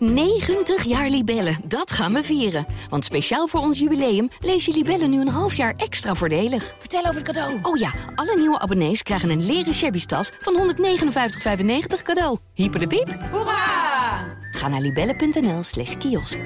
90 0.00 0.84
jaar 0.84 1.08
Libellen, 1.08 1.56
dat 1.64 1.92
gaan 1.92 2.12
we 2.12 2.22
vieren. 2.22 2.66
Want 2.88 3.04
speciaal 3.04 3.46
voor 3.46 3.60
ons 3.60 3.78
jubileum 3.78 4.28
lees 4.40 4.64
je 4.64 4.72
Libellen 4.72 5.10
nu 5.10 5.20
een 5.20 5.28
half 5.28 5.54
jaar 5.54 5.74
extra 5.76 6.14
voordelig. 6.14 6.74
Vertel 6.78 7.00
over 7.00 7.14
het 7.14 7.24
cadeau. 7.24 7.58
Oh 7.62 7.78
ja, 7.78 7.90
alle 8.14 8.36
nieuwe 8.36 8.58
abonnees 8.58 9.02
krijgen 9.02 9.30
een 9.30 9.46
leren 9.46 9.74
shabby 9.74 10.04
tas 10.04 10.30
van 10.38 10.74
159,95 10.74 12.02
cadeau. 12.02 12.38
Hyper 12.54 12.80
de 12.80 12.86
piep. 12.86 13.18
Hoera! 13.30 14.38
Ga 14.50 14.68
naar 14.68 14.80
libellen.nl 14.80 15.62
slash 15.62 15.96
kiosk. 15.96 16.38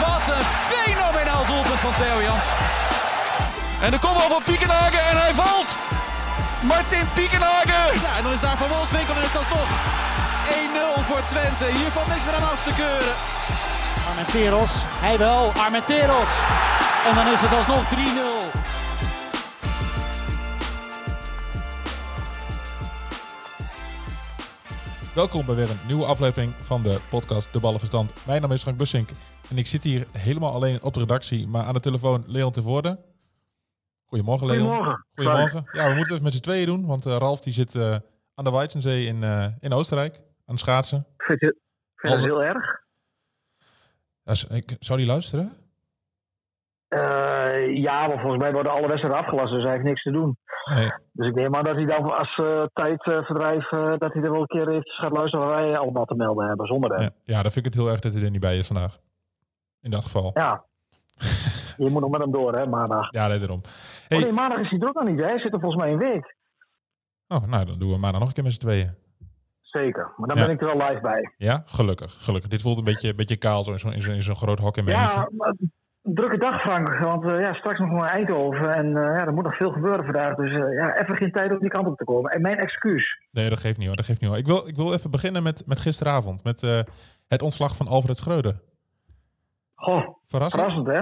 Wat 0.00 0.28
een 0.28 0.44
fenomenaal 0.44 1.46
doelpunt 1.46 1.80
van 1.80 1.94
Theo 1.94 2.22
Jans. 2.22 2.46
En 3.80 3.90
de 3.90 3.98
kopbal 3.98 4.28
van 4.28 4.42
Piekenhagen 4.42 5.06
en 5.06 5.16
hij 5.16 5.34
valt. 5.34 5.85
Martin 6.66 7.06
Piekenhagen. 7.14 8.00
Ja, 8.00 8.16
en 8.16 8.22
dan 8.22 8.32
is 8.32 8.40
daar 8.40 8.58
Van 8.58 8.68
Wolfswinkel 8.68 9.14
en 9.14 9.22
is 9.22 9.32
dat 9.32 9.48
toch 9.48 9.70
1-0 10.98 11.04
voor 11.08 11.22
Twente. 11.24 11.64
Hier 11.64 11.90
valt 11.90 12.08
niks 12.08 12.24
meer 12.24 12.34
aan 12.34 12.48
af 12.50 12.62
te 12.62 12.74
keuren. 12.82 13.14
Armenteros, 14.08 14.72
hij 15.04 15.18
wel, 15.18 15.52
Armenteros. 15.52 16.32
En 17.08 17.14
dan 17.14 17.26
is 17.32 17.40
het 17.40 17.52
alsnog 17.58 17.84
3-0. 17.90 17.96
Welkom 25.14 25.46
bij 25.46 25.54
weer 25.54 25.70
een 25.70 25.80
nieuwe 25.86 26.04
aflevering 26.04 26.52
van 26.56 26.82
de 26.82 27.00
podcast 27.08 27.52
De 27.52 27.60
Ballenverstand. 27.60 28.12
Mijn 28.26 28.40
naam 28.40 28.52
is 28.52 28.62
Frank 28.62 28.76
Bussink 28.76 29.08
en 29.50 29.58
ik 29.58 29.66
zit 29.66 29.84
hier 29.84 30.06
helemaal 30.12 30.52
alleen 30.52 30.82
op 30.82 30.94
de 30.94 31.00
redactie, 31.00 31.46
maar 31.48 31.64
aan 31.64 31.74
de 31.74 31.80
telefoon 31.80 32.24
Leon 32.26 32.52
Tevoorde. 32.52 32.98
Goedemorgen 34.06 34.46
Leon. 34.46 34.60
Goedemorgen. 34.60 35.04
Goedemorgen. 35.14 35.64
Ja, 35.72 35.82
we 35.88 35.94
moeten 35.94 35.98
het 35.98 36.10
even 36.10 36.22
met 36.22 36.32
z'n 36.32 36.40
tweeën 36.40 36.66
doen, 36.66 36.86
want 36.86 37.06
eh, 37.06 37.16
Ralf 37.16 37.40
die 37.40 37.52
zit 37.52 37.74
eh, 37.74 37.96
aan 38.34 38.44
de 38.44 38.50
Weizenzee 38.50 39.06
in, 39.06 39.24
eh, 39.24 39.46
in 39.60 39.72
Oostenrijk, 39.72 40.16
aan 40.16 40.54
het 40.54 40.58
schaatsen. 40.58 41.06
Vind 41.16 41.40
je, 41.40 41.56
vind 41.96 42.12
Als- 42.12 42.22
dat 42.22 42.30
heel 42.30 42.42
erg? 42.44 42.84
Ja, 44.22 44.32
ik, 44.56 44.76
zou 44.78 44.98
die 44.98 45.08
luisteren? 45.08 45.52
Ja, 47.74 48.06
maar 48.06 48.20
volgens 48.20 48.42
mij 48.42 48.52
worden 48.52 48.72
alle 48.72 48.88
wedstrijden 48.88 49.20
afgelast, 49.20 49.52
dus 49.52 49.62
hij 49.62 49.72
heeft 49.72 49.84
niks 49.84 50.02
te 50.02 50.10
doen. 50.10 50.38
Nee. 50.70 50.90
Dus 51.12 51.28
ik 51.28 51.34
neem 51.34 51.54
aan 51.54 51.64
dat 51.64 51.74
hij 51.74 51.84
dan 51.84 52.18
als 52.18 52.36
eh, 52.36 52.62
tijdverdrijf, 52.72 53.68
dat 53.98 54.12
hij 54.12 54.22
er 54.22 54.30
wel 54.30 54.40
een 54.40 54.46
keer 54.46 54.68
eventjes 54.68 54.98
gaat 54.98 55.12
luisteren 55.12 55.46
wat 55.46 55.54
wij 55.54 55.76
allemaal 55.76 56.04
te 56.04 56.14
melden 56.14 56.46
hebben, 56.46 56.66
zonder 56.66 56.90
hem. 56.90 57.02
Ja, 57.02 57.10
ja, 57.24 57.42
dan 57.42 57.50
vind 57.52 57.66
ik 57.66 57.72
het 57.72 57.82
heel 57.82 57.90
erg 57.90 58.00
dat 58.00 58.12
hij 58.12 58.22
er 58.22 58.30
niet 58.30 58.40
bij 58.40 58.58
is 58.58 58.66
vandaag. 58.66 58.98
In 59.80 59.90
dat 59.90 60.02
geval. 60.04 60.30
Ja. 60.34 60.64
Je 61.84 61.90
moet 61.90 62.00
nog 62.00 62.10
met 62.10 62.20
hem 62.20 62.30
door, 62.32 62.54
hè, 62.54 62.66
maandag. 62.66 63.12
Ja, 63.12 63.26
nee, 63.26 63.38
daarom. 63.38 63.60
Oh 64.08 64.18
Hey. 64.18 64.18
nee, 64.18 64.32
maandag 64.32 64.58
is 64.60 64.70
hij 64.70 64.78
er 64.78 64.88
ook 64.88 64.94
nog 64.94 65.08
niet, 65.08 65.18
hè? 65.18 65.24
Hij 65.26 65.38
zit 65.38 65.52
er 65.52 65.60
volgens 65.60 65.82
mij 65.82 65.92
een 65.92 65.98
week. 65.98 66.34
Oh, 67.28 67.42
nou, 67.46 67.64
dan 67.64 67.78
doen 67.78 67.90
we 67.90 67.98
maandag 67.98 68.18
nog 68.20 68.28
een 68.28 68.34
keer 68.34 68.44
met 68.44 68.52
z'n 68.52 68.58
tweeën. 68.60 68.94
Zeker, 69.60 70.12
maar 70.16 70.28
dan 70.28 70.36
Ja. 70.36 70.44
ben 70.46 70.54
ik 70.54 70.60
er 70.60 70.76
wel 70.76 70.88
live 70.88 71.00
bij. 71.00 71.34
Ja, 71.36 71.62
gelukkig. 71.66 72.12
gelukkig. 72.24 72.50
Dit 72.50 72.62
voelt 72.62 72.78
een 72.78 72.84
beetje, 72.84 73.08
een 73.08 73.16
beetje 73.16 73.36
kaal 73.36 73.64
zo 73.64 73.72
in 73.72 73.78
zo'n 73.78 73.92
in 73.92 74.22
zo'n- 74.22 74.36
groot 74.36 74.58
hok 74.58 74.76
in 74.76 74.86
Ja, 74.86 75.28
maar 75.36 75.54
drukke 76.02 76.38
dag, 76.38 76.60
Frank. 76.60 76.98
Want 76.98 77.24
eh, 77.24 77.40
ja, 77.40 77.54
straks 77.54 77.78
nog 77.78 77.90
naar 77.90 78.10
Eindhoven. 78.10 78.74
En 78.74 78.86
eh, 78.86 79.02
ja, 79.18 79.26
er 79.26 79.32
moet 79.32 79.44
nog 79.44 79.56
veel 79.56 79.72
gebeuren 79.72 80.04
vandaag. 80.04 80.34
Dus 80.36 80.50
eh, 80.50 80.72
ja, 80.74 80.98
even 81.00 81.16
geen 81.16 81.32
tijd 81.32 81.50
om 81.50 81.58
die 81.58 81.68
kant 81.70 81.86
op 81.86 81.96
te 81.96 82.04
komen. 82.04 82.30
En 82.30 82.40
mijn 82.40 82.56
excuus. 82.58 83.18
Nee, 83.30 83.48
dat 83.48 83.60
geeft 83.60 83.78
niet 83.78 83.86
hoor. 83.86 83.96
Dat 83.96 84.04
geeft 84.04 84.20
niet 84.20 84.30
hoor. 84.30 84.38
Ik 84.38 84.46
wil, 84.46 84.68
ik 84.68 84.76
wil 84.76 84.92
even 84.92 85.10
beginnen 85.10 85.42
met, 85.42 85.62
met 85.66 85.78
gisteravond. 85.80 86.44
Met 86.44 86.60
het 87.28 87.42
ontslag 87.42 87.76
van 87.76 87.86
Alfred 87.88 88.16
Schreuder. 88.16 88.60
Goh, 89.74 90.08
Verrassend? 90.26 90.70
verrassend, 90.70 90.86
hè? 90.86 91.00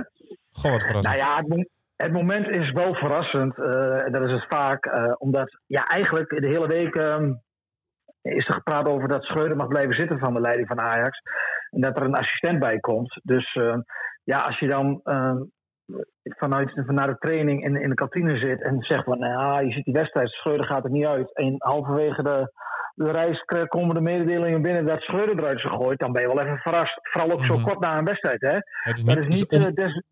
Goh, 0.51 0.71
wat 0.73 0.83
verrassend. 0.83 1.17
Nou 1.17 1.17
ja, 1.17 1.37
het, 1.37 1.49
mo- 1.49 1.65
het 1.97 2.13
moment 2.13 2.49
is 2.49 2.71
wel 2.73 2.95
verrassend. 2.95 3.59
eh, 3.59 4.05
en 4.05 4.13
dat 4.13 4.23
is 4.23 4.31
het 4.33 4.47
vaak. 4.49 4.85
eh, 4.85 5.13
omdat, 5.19 5.59
ja, 5.67 5.85
eigenlijk 5.85 6.29
de 6.41 6.47
hele 6.47 6.67
week 6.67 6.95
ehm, 6.95 7.33
is 8.23 8.47
er 8.49 8.55
gepraat 8.55 8.89
over 8.89 9.09
dat 9.09 9.25
Schreuder 9.25 9.57
mag 9.57 9.69
blijven 9.69 9.95
zitten 9.95 10.19
van 10.19 10.35
de 10.35 10.41
leiding 10.41 10.69
van 10.69 10.81
Ajax. 10.81 11.19
En 11.71 11.81
dat 11.81 11.99
er 11.99 12.05
een 12.05 12.15
assistent 12.15 12.59
bij 12.59 12.79
komt. 12.79 13.21
Dus 13.23 13.55
eh, 13.55 13.77
ja, 14.25 14.39
als 14.41 14.59
je 14.59 14.67
dan 14.67 15.01
ehm, 15.05 15.37
vanuit 16.23 16.73
vanuit 16.87 17.11
de 17.11 17.19
training 17.29 17.65
in, 17.65 17.77
in 17.77 17.89
de 17.89 17.95
kantine 17.95 18.37
zit 18.39 18.63
en 18.63 18.77
zegt 18.83 19.05
van, 19.05 19.19
nou, 19.19 19.67
je 19.67 19.73
ziet 19.73 19.85
die 19.85 19.95
wedstrijd, 19.95 20.29
Schreuder 20.31 20.67
gaat 20.67 20.85
er 20.85 20.91
niet 20.91 21.07
uit. 21.07 21.35
En 21.35 21.55
halverwege 21.59 22.23
de, 22.23 22.53
de 22.95 23.11
reis 23.11 23.45
komen 23.69 23.95
de 23.95 24.01
mededelingen 24.01 24.63
binnen 24.63 24.87
dat 24.87 25.01
Schreuder 25.01 25.39
eruit 25.39 25.57
is 25.57 25.63
gegooid. 25.71 25.99
Dan 25.99 26.13
ben 26.13 26.23
je 26.23 26.29
wel 26.35 26.41
even 26.45 26.59
verrast. 26.59 26.99
Vooral 27.03 27.31
ook 27.33 27.45
zo 27.45 27.55
Mhm. 27.55 27.65
kort 27.65 27.81
na 27.81 27.99
een 27.99 28.05
wedstrijd, 28.05 28.41
hè? 28.41 28.55
het 28.55 28.97
is 28.97 29.05
Dat 29.05 29.15
niet, 29.17 29.25
is 29.27 29.41
niet 29.41 29.53
on, 29.61 29.67
eh, 29.67 29.73
des, 29.73 30.03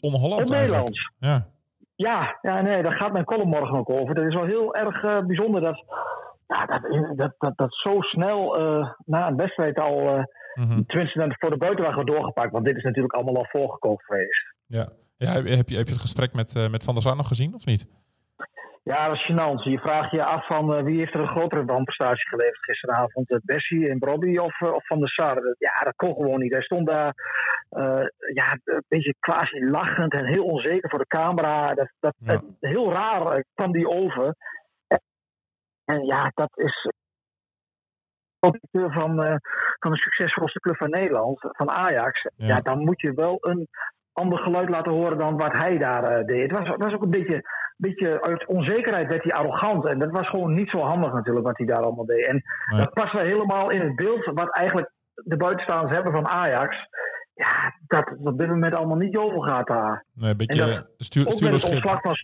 on-Hollands 0.00 0.50
eigenlijk. 0.50 0.52
on-Nederlands. 0.52 1.10
Ja. 1.18 1.52
Ja, 1.96 2.38
ja, 2.42 2.60
nee, 2.60 2.82
daar 2.82 2.96
gaat 2.96 3.12
mijn 3.12 3.24
column 3.24 3.48
morgen 3.48 3.78
ook 3.78 3.90
over. 3.90 4.14
Dat 4.14 4.24
is 4.24 4.34
wel 4.34 4.44
heel 4.44 4.74
erg 4.74 5.02
eh, 5.02 5.18
bijzonder 5.26 5.60
dat, 5.60 5.84
ja, 6.46 6.66
dat, 6.66 6.82
dat, 7.16 7.34
dat, 7.38 7.56
dat 7.56 7.74
zo 7.74 8.00
snel 8.00 8.58
eh, 8.58 8.90
na 9.04 9.28
een 9.28 9.36
wedstrijd 9.36 9.78
al, 9.78 10.26
tenminste 10.86 11.18
dan 11.18 11.34
voor 11.38 11.50
de 11.50 11.56
buitenwacht 11.56 11.94
wordt 11.94 12.10
doorgepakt. 12.10 12.52
Want 12.52 12.64
dit 12.64 12.76
is 12.76 12.82
natuurlijk 12.82 13.14
allemaal 13.14 13.36
al 13.36 13.46
voorgekookt 13.48 14.04
geweest. 14.04 14.54
ja. 14.66 14.88
ja 15.16 15.32
heb, 15.32 15.46
je, 15.46 15.56
heb 15.56 15.68
je 15.68 15.92
het 15.92 16.00
gesprek 16.00 16.32
met, 16.32 16.68
met 16.70 16.84
Van 16.84 16.94
der 16.94 17.02
Sar 17.02 17.16
nog 17.16 17.28
gezien 17.28 17.54
of 17.54 17.66
niet? 17.66 17.86
Ja, 18.84 19.06
dat 19.06 19.16
is 19.16 19.24
gênant. 19.24 19.62
Je 19.62 19.78
vraagt 19.78 20.10
je 20.10 20.24
af 20.24 20.46
van 20.46 20.74
eh, 20.74 20.82
wie 20.82 20.98
heeft 20.98 21.14
er 21.14 21.20
een 21.20 21.36
grotere 21.36 21.64
wanprestatie 21.64 22.28
geleverd 22.28 22.64
gisteravond. 22.64 23.30
Uh, 23.30 23.38
Bessie 23.42 23.88
en 23.88 23.98
Brobby 23.98 24.36
of, 24.36 24.60
eh, 24.60 24.72
of 24.72 24.86
Van 24.86 24.98
der 24.98 25.08
Sar? 25.08 25.54
Ja, 25.58 25.80
dat 25.80 25.96
kon 25.96 26.14
gewoon 26.14 26.40
niet. 26.40 26.52
Hij 26.52 26.62
stond 26.62 26.86
daar 26.86 27.14
eh, 27.68 28.06
ja, 28.34 28.58
een 28.64 28.84
beetje 28.88 29.14
quasi 29.20 29.64
lachend 29.64 30.12
en 30.14 30.26
heel 30.26 30.44
onzeker 30.44 30.90
voor 30.90 30.98
de 30.98 31.06
camera. 31.06 31.74
Dat, 31.74 31.90
dat, 32.00 32.14
Ja. 32.18 32.42
heel 32.60 32.92
raar 32.92 33.26
eh, 33.26 33.40
kwam 33.54 33.72
die 33.72 33.88
over. 33.88 34.34
En, 34.86 35.00
en 35.84 36.04
ja, 36.04 36.30
dat 36.34 36.58
is 36.58 36.88
van, 38.70 39.22
eh, 39.22 39.36
van 39.78 39.90
de 39.90 39.98
succesvolste 39.98 40.60
club 40.60 40.76
van 40.76 40.90
Nederland, 40.90 41.38
van 41.40 41.70
Ajax. 41.70 42.22
Ja. 42.36 42.46
Ja. 42.46 42.60
dan 42.60 42.78
moet 42.84 43.00
je 43.00 43.12
wel 43.12 43.36
een 43.40 43.68
ander 44.14 44.38
geluid 44.38 44.68
laten 44.68 44.92
horen 44.92 45.18
dan 45.18 45.36
wat 45.36 45.52
hij 45.52 45.78
daar 45.78 46.04
eh, 46.04 46.24
deed. 46.26 46.50
Het 46.50 46.58
was, 46.58 46.76
was 46.76 46.92
ook 46.92 47.02
een 47.02 47.10
beetje 47.10 47.42
beetje 47.76 48.22
uit 48.22 48.46
onzekerheid 48.46 49.08
werd 49.08 49.22
hij 49.22 49.32
arrogant. 49.32 49.86
En 49.86 49.98
dat 49.98 50.10
was 50.10 50.28
gewoon 50.28 50.54
niet 50.54 50.70
zo 50.70 50.78
handig 50.78 51.12
natuurlijk 51.12 51.46
wat 51.46 51.56
hij 51.58 51.66
daar 51.66 51.82
allemaal 51.82 52.06
deed. 52.06 52.26
En 52.26 52.42
dat 52.76 52.92
past 52.92 53.12
wel 53.12 53.22
helemaal 53.22 53.70
in 53.70 53.80
het 53.80 53.96
beeld 53.96 54.24
wat 54.24 54.56
eigenlijk 54.56 54.90
de 55.14 55.36
buitenstaanders 55.36 55.94
hebben 55.94 56.12
van 56.12 56.26
Ajax. 56.28 56.76
Ja, 57.34 57.74
dat 57.86 58.08
het 58.08 58.26
op 58.26 58.38
dit 58.38 58.48
moment 58.48 58.74
allemaal 58.74 58.96
niet 58.96 59.16
over 59.16 59.48
gaat 59.48 59.66
daar. 59.66 60.04
Nee, 60.14 60.30
een 60.30 60.36
beetje 60.36 60.62
En 60.62 60.68
dat- 60.68 60.86
stuur, 60.96 61.26
Ook 61.26 61.40
met 61.40 61.52
het 61.52 61.64
ontslag 61.72 62.00
van, 62.00 62.16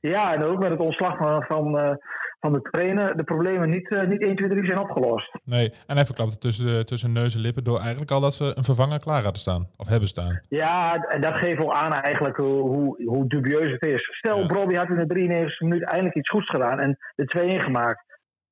ja, 0.00 0.34
en 0.34 0.42
ook 0.44 0.58
met 0.58 0.70
het 0.70 0.80
ontslag 0.80 1.16
van, 1.16 1.42
van, 1.42 1.78
eh, 1.78 1.94
van 2.42 2.52
de 2.52 2.60
trainer 2.70 3.16
de 3.16 3.24
problemen 3.24 3.68
niet, 3.70 3.88
eh, 3.90 4.08
niet 4.08 4.22
1, 4.22 4.36
2, 4.36 4.48
3 4.48 4.64
zijn 4.66 4.78
opgelost. 4.80 5.38
Nee, 5.44 5.72
en 5.86 5.96
hij 5.96 6.04
verklapt 6.06 6.30
het 6.30 6.40
tussen, 6.40 6.66
de, 6.66 6.84
tussen 6.84 7.12
neus 7.12 7.34
en 7.34 7.40
lippen 7.40 7.64
door 7.64 7.78
eigenlijk 7.80 8.10
al 8.10 8.20
dat 8.20 8.34
ze 8.34 8.52
een 8.56 8.64
vervanger 8.64 9.00
klaar 9.00 9.22
hadden 9.22 9.40
staan. 9.40 9.68
Of 9.76 9.88
hebben 9.88 10.08
staan. 10.08 10.40
Ja, 10.48 10.94
en 10.94 11.20
dat 11.20 11.34
geeft 11.34 11.58
wel 11.58 11.74
aan 11.74 11.92
eigenlijk 11.92 12.36
hoe, 12.36 12.60
hoe, 12.68 13.02
hoe 13.04 13.28
dubieus 13.28 13.72
het 13.72 13.84
is. 13.86 14.16
Stel, 14.18 14.38
Ja. 14.38 14.78
Had 14.78 14.88
in 14.88 15.06
de 15.08 15.14
93e 15.14 15.58
minuut 15.64 15.84
eindelijk 15.84 16.16
iets 16.16 16.28
goeds 16.30 16.50
gedaan 16.50 16.78
en 16.80 16.98
de 17.14 17.24
2-1 17.24 17.64
gemaakt. 17.64 18.04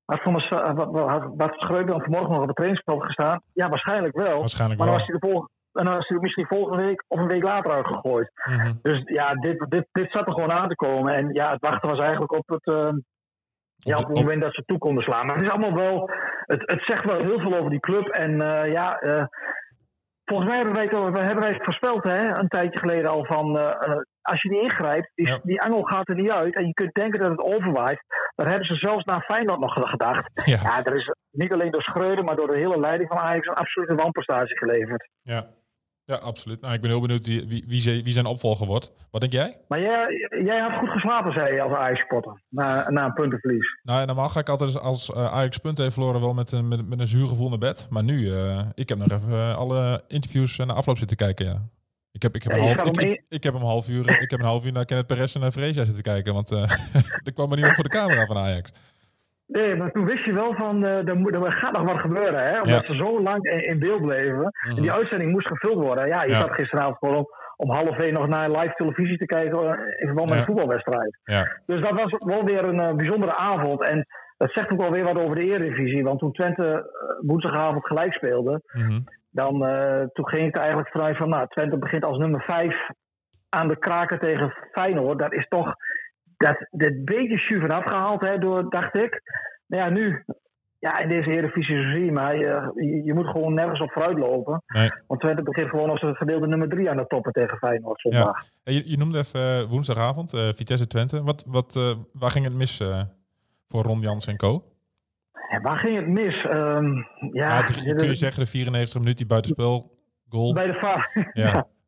Had, 0.04 0.20
van 0.22 0.32
de, 0.34 0.98
had- 1.06 1.32
had 1.36 1.54
Schreuder 1.56 1.86
dan 1.86 2.00
vanmorgen 2.00 2.30
nog 2.30 2.40
op 2.40 2.46
het 2.46 2.56
trainingsveld 2.56 3.02
gestaan? 3.04 3.42
Ja, 3.52 3.68
waarschijnlijk 3.68 4.16
wel. 4.16 4.38
Waarschijnlijk 4.38 4.78
maar 4.80 4.88
dan 4.88 4.96
was 4.98 5.06
hij 5.06 5.18
de 5.18 5.26
volgende, 5.26 5.50
en 5.72 5.84
dan 5.84 5.94
was 5.94 6.08
hij 6.08 6.18
misschien 6.18 6.46
volgende 6.46 6.82
week 6.84 7.04
of 7.08 7.18
een 7.18 7.26
week 7.26 7.42
later 7.42 7.70
uitgegooid. 7.72 8.30
Mhm. 8.44 8.72
Dus 8.82 9.02
ja, 9.04 9.34
dit, 9.34 9.66
dit, 9.68 9.86
dit 9.92 10.08
zat 10.10 10.26
er 10.26 10.32
gewoon 10.32 10.52
aan 10.52 10.68
te 10.68 10.74
komen. 10.74 11.14
En 11.14 11.32
ja, 11.32 11.50
het 11.50 11.60
wachten 11.60 11.88
was 11.88 11.98
eigenlijk 12.00 12.32
op 12.32 12.48
het, 12.48 12.66
eh, 12.74 12.88
ja, 13.80 13.96
op 13.96 14.06
het 14.06 14.16
moment 14.16 14.42
dat 14.42 14.54
ze 14.54 14.62
toe 14.66 14.78
konden 14.78 15.02
slaan. 15.04 15.26
Maar 15.26 15.34
het 15.36 15.44
is 15.44 15.50
allemaal 15.50 15.74
wel. 15.74 16.10
Het, 16.46 16.62
het 16.70 16.82
zegt 16.84 17.04
wel 17.04 17.20
heel 17.20 17.38
veel 17.40 17.54
over 17.56 17.70
die 17.70 17.80
club. 17.80 18.06
En 18.08 18.40
eh, 18.40 18.72
ja, 18.72 18.98
eh, 19.00 19.24
volgens 20.24 20.48
mij 20.48 20.56
hebben 20.58 20.74
wij, 20.74 20.84
het 20.84 21.16
hebben 21.16 21.42
wij 21.44 21.52
het 21.52 21.64
voorspeld 21.64 22.02
hè, 22.04 22.38
een 22.38 22.48
tijdje 22.48 22.78
geleden 22.78 23.10
al 23.10 23.24
van. 23.24 23.58
eh, 23.58 23.96
als 24.22 24.42
je 24.42 24.50
niet 24.50 24.62
ingrijpt, 24.62 25.10
die, 25.14 25.26
Ja. 25.26 25.38
die 25.42 25.60
angel 25.62 25.82
gaat 25.82 26.08
er 26.08 26.14
niet 26.14 26.30
uit. 26.30 26.54
En 26.54 26.66
je 26.66 26.72
kunt 26.72 26.94
denken 26.94 27.20
dat 27.20 27.30
het 27.30 27.40
overwaait. 27.40 28.00
Daar 28.34 28.48
hebben 28.48 28.66
ze 28.66 28.74
zelfs 28.74 29.04
na 29.04 29.20
Feyenoord 29.20 29.60
nog 29.60 29.72
gedacht. 29.90 30.42
Ja, 30.44 30.58
Ja, 30.62 30.84
er 30.84 30.96
is 30.96 31.12
niet 31.30 31.52
alleen 31.52 31.70
door 31.70 31.82
Schreuder, 31.82 32.24
maar 32.24 32.36
door 32.36 32.46
de 32.46 32.58
hele 32.58 32.78
leiding 32.80 33.08
van 33.08 33.18
Ajax 33.18 33.46
een 33.46 33.54
absolute 33.54 33.94
wanprestatie 33.94 34.58
geleverd. 34.58 35.08
ja. 35.22 35.44
Ja, 36.10 36.16
absoluut. 36.16 36.60
Nou, 36.60 36.74
ik 36.74 36.80
ben 36.80 36.90
heel 36.90 37.00
benieuwd 37.00 37.26
wie, 37.26 37.64
wie, 37.66 38.02
wie, 38.04 38.12
zijn 38.12 38.26
opvolger 38.26 38.66
wordt. 38.66 38.92
Wat 39.10 39.20
denk 39.20 39.32
jij? 39.32 39.56
Maar 39.68 39.80
jij, 39.80 40.28
jij 40.44 40.58
had 40.60 40.78
goed 40.78 40.88
geslapen, 40.88 41.32
zei 41.32 41.54
je 41.54 41.62
als 41.62 41.72
Ajax-supporter. 41.76 42.42
Na, 42.48 42.90
na 42.90 43.04
een 43.04 43.12
puntenverlies. 43.12 43.78
Nou, 43.82 44.06
normaal 44.06 44.28
ga 44.28 44.40
ik 44.40 44.48
altijd 44.48 44.80
als- 44.80 45.10
eh, 45.12 45.32
Ajax 45.32 45.58
punten 45.58 45.82
heeft 45.82 45.94
verloren 45.94 46.20
wel 46.20 46.34
met, 46.34 46.52
een- 46.52 46.68
met, 46.68 46.88
met 46.88 47.00
een 47.00 47.06
zuur 47.06 47.26
gevoel 47.26 47.48
naar 47.48 47.58
bed. 47.58 47.86
Maar 47.90 48.04
nu, 48.04 48.34
eh, 48.34 48.60
ik 48.74 48.88
heb 48.88 48.98
nog 48.98 49.10
even 49.10 49.32
eh, 49.32 49.54
alle 49.56 50.04
interviews 50.08 50.56
de 50.56 50.66
afloop 50.72 50.98
zitten 50.98 51.16
kijken, 51.16 51.46
ja. 51.46 51.62
Ik 52.12 52.22
heb, 52.22 52.34
ik 52.34 52.42
heb, 52.42 52.52
Ja, 52.52 52.58
een, 52.58 52.64
half, 52.64 52.78
ik, 52.78 52.86
om 52.86 53.10
ik, 53.10 53.22
ik 53.28 53.42
heb 53.42 53.54
een 53.54 53.60
half 53.60 53.88
uur, 53.88 54.20
ik 54.22 54.30
heb 54.30 54.40
een 54.40 54.46
half 54.46 54.66
uur 54.66 54.72
naar 54.72 54.84
Kenneth 54.84 55.06
Perez 55.06 55.34
en 55.34 55.40
naar 55.40 55.50
Freesia 55.52 55.84
zitten 55.84 56.02
kijken. 56.02 56.34
Want 56.34 56.50
er 57.26 57.32
kwam 57.34 57.46
maar 57.48 57.56
niemand 57.56 57.74
voor 57.74 57.84
de 57.84 57.90
camera 57.90 58.26
van 58.26 58.36
Ajax. 58.36 58.70
Nee, 59.52 59.76
maar 59.76 59.90
toen 59.92 60.06
wist 60.06 60.24
je 60.24 60.32
wel 60.32 60.54
van, 60.54 60.84
uh, 60.84 61.08
er, 61.08 61.16
moet, 61.16 61.34
er 61.34 61.52
gaat 61.52 61.76
nog 61.76 61.92
wat 61.92 62.00
gebeuren, 62.00 62.42
hè? 62.42 62.60
Omdat 62.60 62.84
ze 62.84 62.94
zo 62.94 63.22
lang 63.22 63.44
in, 63.44 63.78
beeld 63.78 64.02
bleven. 64.02 64.50
En 64.68 64.74
die 64.74 64.84
mhm. 64.84 64.96
uitzending 64.96 65.30
moest 65.30 65.46
gevuld 65.46 65.84
worden. 65.84 66.06
Ja, 66.06 66.22
je 66.22 66.32
zat 66.32 66.54
gisteravond 66.54 66.96
gewoon 66.98 67.16
om, 67.16 67.26
om 67.56 67.70
half 67.70 67.98
één 67.98 68.12
nog 68.12 68.28
naar 68.28 68.50
live 68.50 68.74
televisie 68.76 69.18
te 69.18 69.24
kijken 69.24 69.60
in 69.98 70.06
verband 70.06 70.30
met 70.30 70.38
een 70.38 70.44
voetbalwedstrijd. 70.44 71.18
Dus 71.66 71.80
dat 71.80 72.00
was 72.00 72.14
wel 72.18 72.44
weer 72.44 72.64
een 72.64 72.96
bijzondere 72.96 73.34
avond. 73.34 73.88
En 73.88 74.06
dat 74.36 74.52
zegt 74.52 74.70
ook 74.70 74.80
wel 74.80 74.90
weer 74.90 75.04
wat 75.04 75.18
over 75.18 75.34
de 75.34 75.44
Eredivisie. 75.44 76.04
Want 76.04 76.18
toen 76.18 76.32
Twente 76.32 76.90
woensdagavond 77.20 77.86
gelijk 77.86 78.12
speelde, 78.12 78.62
mhm. 78.72 79.00
dan 79.30 79.52
toen 80.12 80.28
ging 80.28 80.46
ik 80.46 80.54
er 80.54 80.62
eigenlijk 80.62 80.90
vanuit 80.90 81.16
van, 81.16 81.28
nou, 81.28 81.46
Twente 81.48 81.78
begint 81.78 82.04
als 82.04 82.18
nummer 82.18 82.42
vijf 82.42 82.74
aan 83.48 83.68
de 83.68 83.78
kraken 83.78 84.18
tegen 84.18 84.54
Feyenoord. 84.72 85.18
Dat 85.18 85.32
is 85.32 85.48
toch 85.48 85.74
dat, 86.46 86.66
dat 86.70 87.04
beetje 87.04 87.36
jus 87.48 87.60
van 87.60 87.70
afgehaald, 87.70 88.20
hè, 88.20 88.38
door, 88.38 88.70
dacht 88.70 88.96
ik. 88.96 89.22
Nou 89.66 89.82
ja, 89.82 89.90
nu, 89.90 90.24
ja, 90.78 90.98
in 90.98 91.08
deze 91.08 91.30
Eredivisie 91.30 91.76
zie 91.76 92.04
je 92.04 92.12
maar, 92.12 92.36
je, 92.36 93.02
je, 93.04 93.14
moet 93.14 93.26
gewoon 93.26 93.54
nergens 93.54 93.80
op 93.80 93.90
vooruit 93.90 94.18
lopen. 94.18 94.62
Nee. 94.66 94.90
Want 95.06 95.20
Twente 95.20 95.42
begint 95.42 95.68
gewoon 95.68 95.90
als 95.90 96.02
een 96.02 96.14
gedeelde 96.14 96.46
nummer 96.46 96.68
drie 96.68 96.90
aan 96.90 96.96
de 96.96 97.06
toppen 97.06 97.32
tegen 97.32 97.58
Feyenoord 97.58 98.00
zondag. 98.00 98.44
Ja. 98.64 98.72
Je, 98.72 98.90
je, 98.90 98.96
noemde 98.96 99.18
even 99.18 99.62
uh, 99.62 99.68
woensdagavond, 99.68 100.34
uh, 100.34 100.48
Vitesse 100.54 100.86
Twente. 100.86 101.22
Wat, 101.22 101.44
wat, 101.46 101.74
uh, 101.76 101.90
waar 102.12 102.30
ging 102.30 102.44
het 102.44 102.54
mis 102.54 102.82
voor 103.68 103.82
Ron 103.82 104.00
Jans 104.00 104.26
en 104.26 104.36
Co? 104.36 104.64
Ja, 105.50 105.60
waar 105.60 105.78
ging 105.78 105.96
het 105.96 106.08
mis? 106.08 106.44
Um, 106.44 107.06
ja, 107.32 107.46
ja 107.46 107.62
kun 107.62 108.08
je 108.08 108.14
zeggen, 108.14 108.42
de 108.42 108.50
94 108.50 109.00
minuut 109.00 109.16
die 109.16 109.26
buitenspel 109.26 109.98
goal. 110.28 110.52
Bij 110.52 110.66
de 110.66 110.74
VAR. 110.74 111.30
ja. 111.32 111.66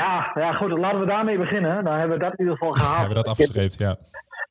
Ja, 0.00 0.30
ja, 0.34 0.52
goed, 0.52 0.70
laten 0.70 1.00
we 1.00 1.06
daarmee 1.06 1.38
beginnen. 1.38 1.84
Dan 1.84 1.98
hebben 1.98 2.18
we 2.18 2.24
dat 2.24 2.32
in 2.32 2.44
ieder 2.44 2.56
geval 2.56 2.72
gehaald. 2.72 2.98
hebben 2.98 3.16
we 3.16 3.22
dat 3.22 3.32
afgestreept, 3.32 3.78
ja. 3.78 3.96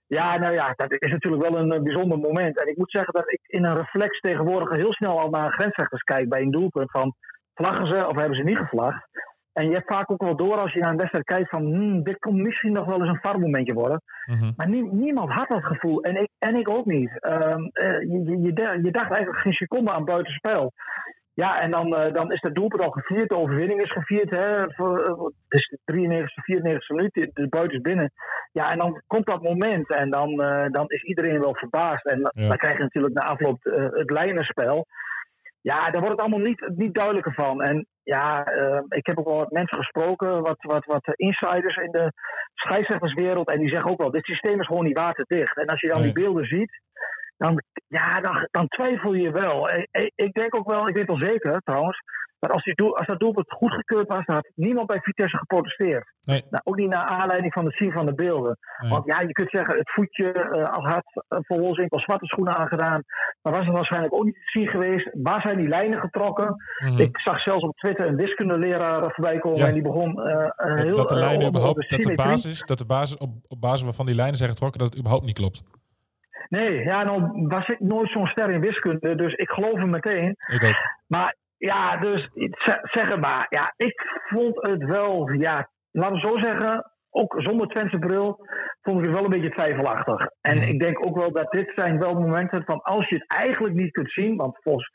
Ja, 0.07 0.37
nou 0.37 0.53
ja, 0.53 0.73
dat 0.75 0.91
is 0.91 1.11
natuurlijk 1.11 1.41
wel 1.49 1.57
een, 1.57 1.83
bijzonder 1.83 2.17
moment. 2.17 2.61
En 2.61 2.67
ik 2.67 2.77
moet 2.77 2.91
zeggen 2.91 3.13
dat 3.13 3.31
ik 3.31 3.39
in 3.47 3.63
een 3.63 3.75
reflex 3.75 4.19
tegenwoordig 4.19 4.75
heel 4.75 4.93
snel 4.93 5.19
al 5.19 5.29
naar 5.29 5.51
grensrechters 5.51 6.01
kijk 6.01 6.29
bij 6.29 6.41
een 6.41 6.51
doelpunt 6.51 6.91
van 6.91 7.15
vlaggen 7.53 7.87
ze 7.87 8.07
of 8.07 8.15
hebben 8.15 8.37
ze 8.37 8.43
niet 8.43 8.57
gevlagd. 8.57 9.07
En 9.53 9.65
je 9.67 9.73
hebt 9.73 9.93
vaak 9.93 10.11
ook 10.11 10.21
wel 10.21 10.35
door 10.35 10.57
als 10.57 10.73
je 10.73 10.79
naar 10.79 10.89
een 10.89 10.97
wedstrijd 10.97 11.25
kijkt 11.25 11.49
van 11.49 11.63
hmm, 11.63 12.03
dit 12.03 12.19
kon 12.19 12.41
misschien 12.41 12.71
nog 12.71 12.85
wel 12.85 12.99
eens 12.99 13.09
een 13.09 13.29
varmomentje 13.29 13.73
worden. 13.73 14.01
Mhm. 14.25 14.51
Maar 14.55 14.69
niemand 14.91 15.29
had 15.29 15.47
dat 15.47 15.63
gevoel 15.63 16.01
en 16.01 16.15
ik, 16.21 16.29
en 16.39 16.55
ik 16.55 16.69
ook 16.69 16.85
niet. 16.85 17.19
Ehm, 17.19 17.63
eh, 17.71 18.01
je, 18.01 18.39
je, 18.41 18.81
je, 18.83 18.91
dacht 18.91 19.11
eigenlijk 19.11 19.41
geen 19.41 19.53
seconde 19.53 19.91
aan 19.91 20.05
buitenspel. 20.05 20.71
Ja, 21.33 21.61
en 21.61 21.71
dan, 21.71 21.87
uh, 21.87 22.13
dan 22.13 22.31
is 22.31 22.41
het 22.41 22.55
doelpunt 22.55 22.81
al 22.81 22.91
gevierd. 22.91 23.29
De 23.29 23.37
overwinning 23.37 23.81
is 23.81 23.91
gevierd. 23.91 24.29
Hè, 24.29 24.71
voor, 24.73 24.99
uh, 24.99 25.23
het 25.23 25.59
is 25.59 25.67
de 25.67 25.79
93 25.85 26.43
94 26.43 26.89
minuut. 26.89 27.13
De, 27.13 27.47
buiten 27.49 27.77
is 27.77 27.81
binnen. 27.81 28.11
Ja, 28.51 28.71
en 28.71 28.77
dan 28.77 29.01
komt 29.07 29.25
dat 29.25 29.41
moment. 29.41 29.89
En 29.89 30.09
dan, 30.09 30.29
uh, 30.41 30.65
dan 30.69 30.85
is 30.87 31.03
iedereen 31.03 31.39
wel 31.39 31.55
verbaasd. 31.55 32.05
En 32.05 32.21
dan 32.33 32.57
krijg 32.57 32.77
je 32.77 32.83
natuurlijk 32.83 33.13
na 33.13 33.21
afloop 33.21 33.63
het 33.91 34.09
lijnenspel. 34.09 34.85
Ja, 35.61 35.89
daar 35.89 36.01
wordt 36.01 36.11
het 36.11 36.19
allemaal 36.19 36.47
niet, 36.47 36.71
niet 36.75 36.93
duidelijker 36.93 37.33
van. 37.33 37.61
En 37.61 37.87
ja, 38.03 38.45
ik 38.89 39.05
heb 39.05 39.17
ook 39.17 39.27
wel 39.27 39.37
wat 39.37 39.51
mensen 39.51 39.77
gesproken. 39.77 40.41
Wat, 40.41 40.57
wat, 40.59 40.85
wat 40.85 41.11
insiders 41.15 41.75
in 41.75 41.91
de 41.91 42.11
scheidsrechterswereld. 42.53 43.51
En 43.51 43.59
die 43.59 43.69
zeggen 43.69 43.91
ook 43.91 44.01
wel, 44.01 44.11
dit 44.11 44.25
systeem 44.25 44.59
is 44.59 44.67
gewoon 44.67 44.85
niet 44.85 44.97
waterdicht. 44.97 45.57
En 45.57 45.67
als 45.67 45.81
je 45.81 45.87
dan 45.87 46.01
die 46.01 46.13
beelden 46.13 46.45
ziet 46.45 46.81
dan, 47.41 47.61
ja, 47.87 48.21
dan, 48.21 48.47
dan 48.51 48.67
twijfel 48.67 49.13
je 49.13 49.31
wel. 49.31 49.69
Ik, 49.69 50.11
ik, 50.15 50.33
denk 50.33 50.55
ook 50.55 50.69
wel, 50.69 50.87
ik 50.87 50.95
weet 50.95 51.07
wel 51.07 51.17
zeker 51.17 51.61
trouwens, 51.63 51.99
dat 52.39 52.51
als, 52.51 52.63
die 52.63 52.75
doel, 52.75 52.97
als 52.97 53.07
dat 53.07 53.19
doelpunt 53.19 53.51
goedgekeurd 53.51 54.07
was, 54.07 54.25
dan 54.25 54.35
had 54.35 54.51
niemand 54.55 54.87
bij 54.87 54.99
Vitesse 55.01 55.37
geprotesteerd. 55.37 56.13
Nee. 56.21 56.43
Nou, 56.49 56.63
ook 56.63 56.75
niet 56.75 56.89
naar 56.89 57.05
aanleiding 57.05 57.53
van 57.53 57.65
het 57.65 57.75
zien 57.75 57.91
van 57.91 58.05
de 58.05 58.13
beelden. 58.13 58.57
Want 58.89 59.05
ja, 59.05 59.21
je 59.21 59.31
kunt 59.31 59.49
zeggen, 59.49 59.77
het 59.77 59.91
voetje 59.91 60.33
uh, 60.33 60.63
als 60.63 60.85
had 60.85 61.05
uh, 61.15 61.39
voor 61.41 61.59
Wolzink 61.59 61.99
zwarte 61.99 62.25
schoenen 62.25 62.55
aangedaan. 62.55 63.03
Maar 63.41 63.53
was 63.53 63.65
er 63.65 63.71
waarschijnlijk 63.71 64.13
ook 64.13 64.23
niet 64.23 64.33
te 64.33 64.59
zien 64.59 64.67
geweest. 64.67 65.09
Waar 65.13 65.41
zijn 65.41 65.57
die 65.57 65.67
lijnen 65.67 65.99
getrokken? 65.99 66.55
Mhm. 66.83 67.01
Ik 67.01 67.19
zag 67.19 67.41
zelfs 67.41 67.63
op 67.63 67.77
Twitter 67.77 68.07
een 68.07 68.15
wiskundeleraar 68.15 69.11
voorbij 69.11 69.39
komen 69.39 69.67
en 69.67 69.73
die 69.73 69.83
begon 69.83 70.19
uh, 70.19 70.49
heel... 70.57 70.95
Dat 70.95 71.09
de 71.09 71.15
lijnen 71.15 71.47
überhaupt, 71.47 71.89
dat 71.89 72.01
de 72.01 72.15
basis, 72.15 72.65
dat 72.65 72.77
de 72.77 72.85
basis 72.85 73.17
op, 73.17 73.29
op 73.47 73.61
basis 73.61 73.83
waarvan 73.83 74.05
die 74.05 74.15
lijnen 74.15 74.37
zijn 74.37 74.49
getrokken, 74.49 74.79
dat 74.79 74.89
het 74.89 74.97
überhaupt 74.97 75.25
niet 75.25 75.37
klopt. 75.37 75.63
Nee, 76.47 76.83
ja, 76.83 77.03
nou 77.03 77.47
was 77.47 77.67
ik 77.67 77.79
nooit 77.79 78.11
zo'n 78.11 78.27
ster 78.27 78.49
in 78.49 78.61
wiskunde, 78.61 79.15
dus 79.15 79.33
ik 79.33 79.49
geloof 79.49 79.73
hem 79.73 79.89
meteen. 79.89 80.35
Ik 80.47 80.63
ook. 80.63 80.75
Maar 81.07 81.35
ja, 81.57 81.97
dus 81.97 82.29
zeg 82.81 83.09
het 83.09 83.21
maar. 83.21 83.45
Ja, 83.49 83.73
ik 83.75 84.21
vond 84.29 84.67
het 84.67 84.83
wel, 84.83 85.31
ja, 85.31 85.69
laten 85.91 86.15
we 86.15 86.19
zo 86.19 86.37
zeggen, 86.37 86.91
ook 87.09 87.35
zonder 87.37 87.67
Twentse 87.67 87.99
bril, 87.99 88.47
vond 88.81 88.99
ik 88.99 89.05
het 89.05 89.13
wel 89.13 89.23
een 89.23 89.29
beetje 89.29 89.51
twijfelachtig. 89.51 90.27
En 90.41 90.57
mhm. 90.57 90.67
ik 90.67 90.79
denk 90.79 91.05
ook 91.05 91.17
wel 91.17 91.31
dat 91.31 91.51
dit 91.51 91.71
zijn 91.75 91.99
wel 91.99 92.13
momenten 92.13 92.63
van 92.63 92.81
als 92.81 93.09
je 93.09 93.15
het 93.15 93.27
eigenlijk 93.27 93.73
niet 93.73 93.91
kunt 93.91 94.11
zien, 94.11 94.35
want 94.35 94.57
volgens 94.61 94.89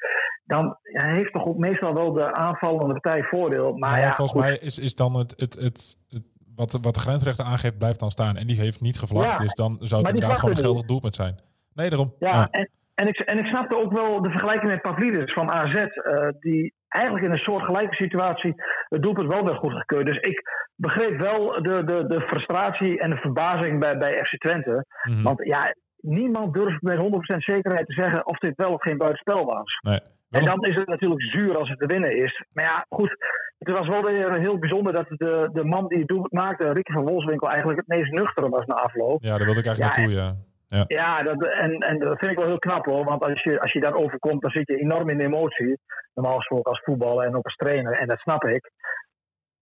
dan 0.45 0.79
heeft 0.83 1.33
toch 1.33 1.47
ook 1.47 1.57
meestal 1.57 1.95
wel 1.95 2.13
de 2.13 2.33
aanvallende 2.33 2.93
partij 2.93 3.23
voordeel. 3.23 3.77
Maar 3.77 4.01
ja, 4.01 4.13
volgens 4.13 4.41
mij 4.41 4.59
is, 4.59 4.79
is 4.79 4.95
dan 4.95 5.17
het, 5.17 5.35
het, 5.37 5.55
het, 5.55 5.99
het 6.09 6.25
wat, 6.57 6.79
wat 6.83 6.95
de 6.95 7.01
grensrechter 7.01 7.45
aangeeft, 7.45 7.79
blijft 7.79 8.01
dan 8.01 8.11
staan. 8.11 8.37
En 8.37 8.47
die 8.47 8.61
heeft 8.61 8.81
niet 8.81 8.99
gevlacht. 8.99 9.39
dus 9.39 9.55
dan 9.55 9.77
zou 9.81 10.03
het 10.03 10.15
inderdaad 10.15 10.39
gewoon 10.39 10.57
een 10.57 10.63
geldig 10.63 10.85
doelpunt 10.85 11.15
zijn. 11.15 11.35
Nee, 11.75 11.89
daarom. 11.89 12.15
Ja, 12.19 12.49
En, 12.51 12.71
en, 12.95 13.09
ik, 13.09 13.19
en 13.19 13.39
ik 13.39 13.47
snapte 13.47 13.77
ook 13.77 13.93
wel 13.93 14.23
de 14.23 14.31
vergelijking 14.31 14.71
met 14.71 14.83
Pavlidis 14.83 15.33
van 15.33 15.51
AZ. 15.51 15.75
Uh, 15.75 15.87
eh, 15.87 16.29
die 16.41 16.75
eigenlijk 16.89 17.25
in 17.25 17.33
een 17.33 17.39
soort 17.39 17.65
gelijke 17.65 17.95
situatie 17.95 18.55
het 18.89 19.03
doelpunt 19.03 19.29
wel 19.29 19.45
werd 19.45 19.59
goedgekeurd. 19.59 20.07
Dus 20.07 20.19
ik 20.19 20.43
begreep 20.75 21.21
wel 21.21 21.63
de, 21.63 21.85
de, 21.85 22.05
de 22.07 22.21
frustratie 22.21 22.99
en 23.01 23.11
de 23.11 23.17
verbazing 23.17 23.81
bij, 23.81 23.99
bij 23.99 24.25
FC 24.25 24.39
Twente. 24.39 24.87
Mhm. 25.03 25.23
Want 25.23 25.45
ja, 25.45 25.75
niemand 26.01 26.55
durft 26.55 26.83
met 26.83 26.99
100% 26.99 27.03
zekerheid 27.37 27.87
te 27.87 27.93
zeggen 27.93 28.27
of 28.27 28.39
dit 28.39 28.57
wel 28.57 28.73
of 28.73 28.83
geen 28.83 28.99
buitenspel 28.99 29.45
was. 29.45 29.79
Nee. 29.81 30.01
En 30.31 30.45
dan 30.45 30.63
is 30.63 30.75
het 30.75 30.89
natuurlijk 30.89 31.23
zuur 31.23 31.57
als 31.57 31.69
het 31.69 31.79
te 31.79 31.87
winnen 31.87 32.17
is. 32.17 32.45
Maar 32.53 32.65
ja, 32.65 32.87
goed. 32.89 33.17
Het 33.59 33.79
was 33.79 33.89
wel 33.89 34.03
weer 34.03 34.39
heel 34.39 34.59
bijzonder 34.59 34.93
dat 34.93 35.07
de, 35.09 35.49
de 35.53 35.65
man 35.65 35.89
die 35.89 35.99
het 35.99 36.09
doelpunt 36.09 36.33
maakte, 36.33 36.73
Ricky 36.73 36.93
van 36.93 37.05
Wolfswinkel, 37.05 37.49
eigenlijk 37.49 37.79
het 37.79 37.89
meest 37.89 38.13
nuchtere 38.13 38.49
was 38.49 38.67
na 38.67 38.75
afloop. 38.75 39.23
Ja, 39.23 39.37
daar 39.37 39.45
wilde 39.45 39.61
ik 39.61 39.67
eigenlijk 39.67 39.97
naartoe, 39.97 40.15
ja. 40.15 40.35
Ja, 40.67 40.85
ja 40.87 41.23
dat, 41.23 41.45
en, 41.45 41.79
en 41.79 41.99
dat 41.99 42.19
vind 42.19 42.31
ik 42.31 42.39
wel 42.39 42.47
heel 42.47 42.59
knap 42.59 42.85
hoor. 42.85 43.05
Want 43.05 43.23
als 43.23 43.43
je, 43.43 43.61
als 43.61 43.73
je 43.73 43.81
daar 43.81 43.95
overkomt, 43.95 44.43
dan 44.43 44.51
zit 44.51 44.67
je 44.69 44.77
enorm 44.77 45.09
in 45.09 45.19
de 45.19 45.25
emotie. 45.25 45.79
Normaal 46.15 46.37
gesproken 46.37 46.71
als 46.71 46.83
voetballer 46.85 47.27
en 47.27 47.37
ook 47.37 47.45
als 47.45 47.57
trainer. 47.57 47.93
En 47.93 48.07
dat 48.07 48.19
snap 48.19 48.45
ik. 48.45 48.71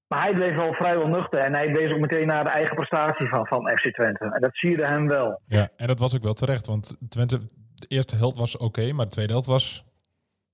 Maar 0.07 0.23
hij 0.23 0.35
bleef 0.35 0.57
wel 0.57 0.73
vrijwel 0.73 1.07
nuchter. 1.07 1.41
En 1.41 1.55
hij 1.55 1.73
wees 1.73 1.93
ook 1.93 1.99
meteen 1.99 2.27
naar 2.27 2.45
de 2.45 2.51
eigen 2.51 2.75
prestatie 2.75 3.29
van, 3.29 3.47
van 3.47 3.69
FC 3.69 3.95
Twente. 3.95 4.25
En 4.25 4.41
dat 4.41 4.55
sierde 4.55 4.87
hem 4.87 5.09
wel. 5.09 5.41
Ja, 5.47 5.69
en 5.77 5.87
dat 5.87 5.99
was 5.99 6.15
ook 6.17 6.23
wel 6.23 6.33
terecht. 6.33 6.67
Want 6.67 6.97
Twente, 7.09 7.39
de 7.75 7.87
eerste 7.89 8.17
helft 8.17 8.39
was 8.39 8.57
oké. 8.57 8.93
maar 8.93 9.05
de 9.05 9.11
tweede 9.11 9.33
helft 9.33 9.49
was 9.49 9.85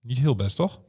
niet 0.00 0.18
heel 0.18 0.34
best, 0.34 0.56
toch? 0.56 0.80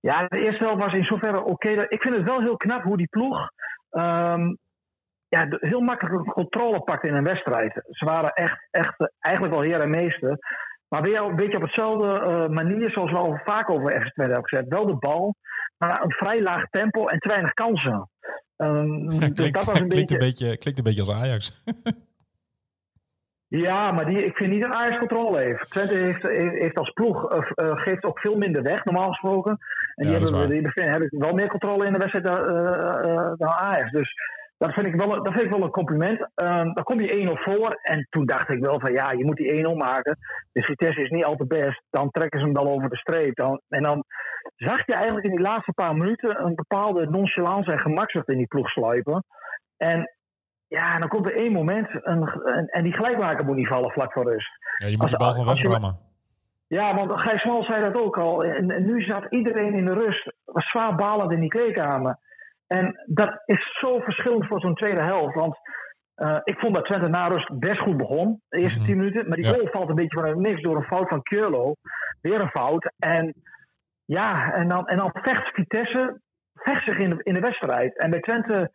Ja, 0.00 0.26
de 0.26 0.40
eerste 0.40 0.64
helft 0.64 0.82
was 0.82 0.92
in 0.92 1.04
zoverre 1.04 1.44
oké. 1.44 1.68
Ik 1.68 2.02
vind 2.02 2.14
het 2.14 2.28
wel 2.28 2.40
heel 2.40 2.56
knap 2.56 2.82
hoe 2.82 2.96
die 2.96 3.08
ploeg 3.08 3.50
ehm, 3.90 4.54
ja, 5.28 5.46
heel 5.48 5.80
makkelijk 5.80 6.32
controle 6.32 6.80
pakt 6.80 7.04
in 7.04 7.14
een 7.14 7.24
wedstrijd. 7.24 7.82
Ze 7.90 8.04
waren 8.04 8.30
echt, 8.30 8.68
echt 8.70 9.00
eh, 9.00 9.06
eigenlijk 9.18 9.54
wel 9.54 9.64
heer 9.64 9.80
en 9.80 9.90
meester. 9.90 10.38
Maar 10.88 11.02
weer 11.02 11.22
een 11.22 11.36
beetje 11.36 11.56
op 11.56 11.62
hetzelfde 11.62 12.06
uh, 12.06 12.48
manier 12.48 12.90
zoals 12.90 13.10
we 13.10 13.16
al 13.16 13.40
vaak 13.44 13.70
over 13.70 13.90
FC 13.90 14.12
Twente 14.12 14.32
hebben 14.32 14.48
gezet. 14.48 14.68
Wel 14.68 14.86
de 14.86 14.96
bal, 14.96 15.34
maar 15.78 16.02
een 16.02 16.12
vrij 16.12 16.42
laag 16.42 16.64
tempo 16.70 17.06
en 17.06 17.18
te 17.18 17.28
weinig 17.28 17.52
kansen. 17.52 18.08
Um, 18.58 19.08
klinkt, 19.08 19.36
dus 19.36 19.52
dat 19.52 19.64
was 19.64 19.80
een 19.80 19.88
klinkt, 19.94 20.10
beetje... 20.10 20.14
Een 20.14 20.20
beetje, 20.20 20.56
klinkt 20.56 20.78
een 20.78 20.84
beetje 20.84 21.00
als 21.00 21.10
Ajax. 21.10 21.62
Ja, 23.60 23.92
maar 23.92 24.06
die, 24.06 24.24
ik 24.24 24.36
vind 24.36 24.52
niet 24.52 24.62
dat 24.62 24.72
Ajax 24.72 24.98
controle 24.98 25.38
heeft. 25.38 25.70
Twente 25.70 25.94
heeft, 25.94 26.22
heeft 26.58 26.78
als 26.78 26.90
ploeg 26.90 27.32
uh, 27.32 27.46
geeft 27.76 28.04
ook 28.04 28.18
veel 28.18 28.36
minder 28.36 28.62
weg, 28.62 28.84
normaal 28.84 29.08
gesproken. 29.08 29.58
En 29.94 30.04
die, 30.04 30.12
hebben, 30.12 30.48
die 30.48 30.70
hebben 30.74 31.08
wel 31.10 31.34
meer 31.34 31.48
controle 31.48 31.86
in 31.86 31.92
de 31.92 31.98
wedstrijd 31.98 32.26
dan, 32.26 32.38
uh, 32.38 33.32
dan 33.36 33.48
Ajax. 33.48 33.90
Dus 33.90 34.14
dat 34.58 34.72
vind 34.72 34.86
ik 34.86 34.94
wel, 34.94 35.22
dat 35.22 35.32
vind 35.32 35.44
ik 35.44 35.50
wel 35.50 35.62
een 35.62 35.70
compliment. 35.70 36.20
Um, 36.20 36.74
dan 36.74 36.84
kom 36.84 37.00
je 37.00 37.36
1-0 37.38 37.42
voor. 37.42 37.78
En 37.82 38.06
toen 38.10 38.26
dacht 38.26 38.48
ik 38.48 38.60
wel 38.60 38.80
van 38.80 38.92
ja, 38.92 39.12
je 39.12 39.24
moet 39.24 39.36
die 39.36 39.66
1-0 39.66 39.76
maken. 39.76 40.18
De 40.52 40.62
Vitesse 40.62 41.02
is 41.02 41.10
niet 41.10 41.24
al 41.24 41.36
te 41.36 41.46
best. 41.46 41.82
Dan 41.90 42.10
trekken 42.10 42.38
ze 42.38 42.44
hem 42.44 42.54
dan 42.54 42.68
over 42.68 42.88
de 42.88 42.96
streep. 42.96 43.36
Dan, 43.36 43.60
en 43.68 43.82
dan 43.82 44.04
zag 44.56 44.86
je 44.86 44.94
eigenlijk 44.94 45.26
in 45.26 45.36
die 45.36 45.40
laatste 45.40 45.72
paar 45.72 45.96
minuten 45.96 46.44
een 46.44 46.54
bepaalde 46.54 47.10
nonchalance 47.10 47.72
en 47.72 47.80
gemakzucht 47.80 48.28
in 48.28 48.38
die 48.38 48.46
ploeg 48.46 48.70
sluipen. 48.70 49.24
En 49.76 50.15
ja, 50.68 50.98
dan 50.98 51.08
komt 51.08 51.26
er 51.26 51.36
één 51.36 51.52
moment 51.52 51.88
een, 51.92 52.28
en 52.66 52.82
die 52.82 52.92
gelijkmaker 52.92 53.44
moet 53.44 53.56
niet 53.56 53.68
vallen 53.68 53.90
vlak 53.90 54.12
voor 54.12 54.24
rust. 54.24 54.50
Ja, 54.78 54.88
je 54.88 54.96
moet 54.96 55.10
de 55.10 55.16
bal 55.16 55.32
gewoon 55.32 55.46
wegrammen. 55.46 55.98
Ja, 56.66 56.94
want 56.94 57.20
Gijs 57.20 57.44
Mal 57.44 57.62
zei 57.62 57.82
dat 57.82 58.02
ook 58.02 58.18
al. 58.18 58.44
En, 58.44 58.70
en, 58.70 58.84
nu 58.86 59.02
zat 59.02 59.26
iedereen 59.30 59.74
in 59.74 59.84
de 59.84 59.92
rust 59.92 60.32
zwaar 60.44 60.94
balend 60.94 61.32
in 61.32 61.40
die 61.40 61.48
kleedkamer. 61.48 62.18
En 62.66 63.02
dat 63.06 63.42
is 63.44 63.78
zo 63.80 63.98
verschillend 63.98 64.46
voor 64.46 64.60
zo'n 64.60 64.74
tweede 64.74 65.02
helft. 65.02 65.34
Want 65.34 65.56
uh, 66.16 66.38
ik 66.44 66.58
vond 66.58 66.74
dat 66.74 66.84
Twente 66.84 67.08
na 67.08 67.26
rust 67.26 67.58
best 67.58 67.80
goed 67.80 67.96
begon. 67.96 68.40
De 68.48 68.58
eerste 68.58 68.78
mm 68.78 68.84
tien 68.84 68.96
minuten. 68.96 69.28
Maar 69.28 69.36
die 69.36 69.46
goal 69.46 69.68
valt 69.72 69.88
een 69.88 69.94
beetje 69.94 70.18
vanuit 70.18 70.36
niks 70.36 70.62
door 70.62 70.76
een 70.76 70.82
fout 70.82 71.08
van 71.08 71.22
Keurlo. 71.22 71.74
Weer 72.20 72.40
een 72.40 72.50
fout. 72.50 72.92
En 72.98 73.34
ja, 74.04 74.52
en 74.52 74.68
dan, 74.68 74.86
en 74.86 74.96
dan 74.96 75.10
vecht 75.12 75.54
Vitesse 75.54 76.20
vecht 76.54 76.84
zich 76.84 76.98
in 76.98 77.10
de, 77.10 77.20
in 77.22 77.34
de 77.34 77.40
wedstrijd. 77.40 77.98
En 77.98 78.10
bij 78.10 78.20
Twente 78.20 78.70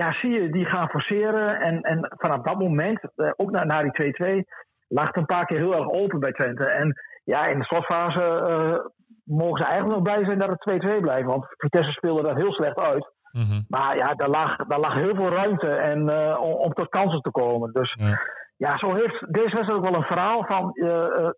ja, 0.00 0.12
zie 0.12 0.30
je 0.30 0.50
die 0.50 0.64
gaan 0.64 0.88
forceren. 0.88 1.60
En, 1.60 1.80
en 1.80 2.14
vanaf 2.16 2.42
dat 2.42 2.58
moment, 2.58 3.00
uh, 3.16 3.30
ook 3.36 3.50
na, 3.50 3.64
na 3.64 3.82
die 3.82 4.42
2-2, 4.42 4.44
lag 4.88 5.14
een 5.14 5.26
paar 5.26 5.46
keer 5.46 5.58
heel 5.58 5.74
erg 5.74 5.90
open 5.90 6.20
bij 6.20 6.32
Twente. 6.32 6.70
En 6.70 6.94
ja, 7.24 7.46
in 7.46 7.58
de 7.58 7.64
slotfase 7.64 8.20
uh, 8.20 8.78
mogen 9.24 9.58
ze 9.58 9.64
eigenlijk 9.64 9.94
nog 9.94 10.02
blij 10.02 10.24
zijn 10.24 10.38
dat 10.38 10.48
het 10.48 10.96
2-2 10.98 11.00
blijft. 11.00 11.26
Want 11.26 11.46
Vitesse 11.56 11.92
speelde 11.92 12.22
dat 12.22 12.36
heel 12.36 12.52
slecht 12.52 12.78
uit. 12.78 13.12
Mhm. 13.32 13.60
Maar 13.68 13.96
ja, 13.96 14.14
daar 14.14 14.28
lag, 14.28 14.56
daar 14.56 14.80
lag 14.80 14.94
heel 14.94 15.14
veel 15.14 15.30
ruimte 15.30 15.68
en, 15.68 16.10
uh, 16.10 16.40
om, 16.40 16.52
om, 16.52 16.72
tot 16.72 16.88
kansen 16.88 17.20
te 17.20 17.30
komen. 17.30 17.72
Dus 17.72 17.94
ja. 17.98 18.20
ja, 18.56 18.78
zo 18.78 18.94
heeft 18.94 19.32
deze 19.32 19.54
wedstrijd 19.56 19.70
ook 19.70 19.88
wel 19.90 19.94
een 19.94 20.12
verhaal 20.12 20.44
van. 20.44 20.70
Uh, 20.74 21.30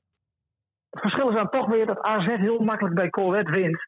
het 0.91 1.01
verschil 1.01 1.29
is 1.29 1.37
dan 1.37 1.51
toch 1.51 1.67
weer 1.67 1.87
dat 1.87 2.01
AZ 2.01 2.27
heel 2.27 2.59
makkelijk 2.59 2.95
bij 2.95 3.11
Colwet 3.11 3.49
wint. 3.49 3.79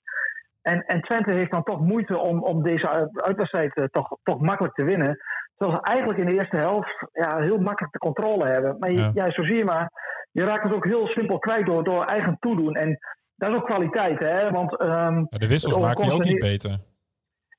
En, 0.63 0.85
en 0.87 1.01
Twente 1.01 1.33
heeft 1.33 1.51
dan 1.51 1.63
toch 1.63 1.81
moeite 1.81 2.19
om, 2.19 2.43
om 2.43 2.63
deze 2.63 3.11
uitwedstrijd 3.13 3.77
uh, 3.77 3.85
toch, 3.85 4.17
toch 4.23 4.41
makkelijk 4.41 4.75
te 4.75 4.85
winnen. 4.85 5.17
Terwijl 5.57 5.79
ze 5.79 5.93
eigenlijk 5.93 6.19
in 6.19 6.27
de 6.27 6.33
eerste 6.33 6.57
helft 6.57 7.07
ja, 7.13 7.39
heel 7.39 7.59
makkelijk 7.59 7.93
de 7.93 7.99
controle 7.99 8.47
hebben. 8.47 8.77
Maar 8.79 8.91
ja. 8.91 9.31
zo 9.31 9.45
zie 9.45 9.57
je 9.57 9.65
maar, 9.65 9.91
je 10.31 10.45
raakt 10.45 10.63
het 10.63 10.73
ook 10.73 10.85
heel 10.85 11.07
simpel 11.07 11.39
kwijt 11.39 11.67
door, 11.67 11.85
door 11.85 12.05
eigen 12.05 12.37
toedoen. 12.41 12.75
En 12.75 12.99
dat 13.35 13.51
is 13.51 13.57
ook 13.57 13.67
kwaliteit, 13.67 14.23
hè? 14.23 14.51
Want, 14.51 14.81
um, 14.81 15.27
de 15.29 15.49
wissels 15.49 15.79
maken 15.79 16.05
je 16.05 16.13
ook 16.13 16.25
niet 16.25 16.39
beter. 16.39 16.79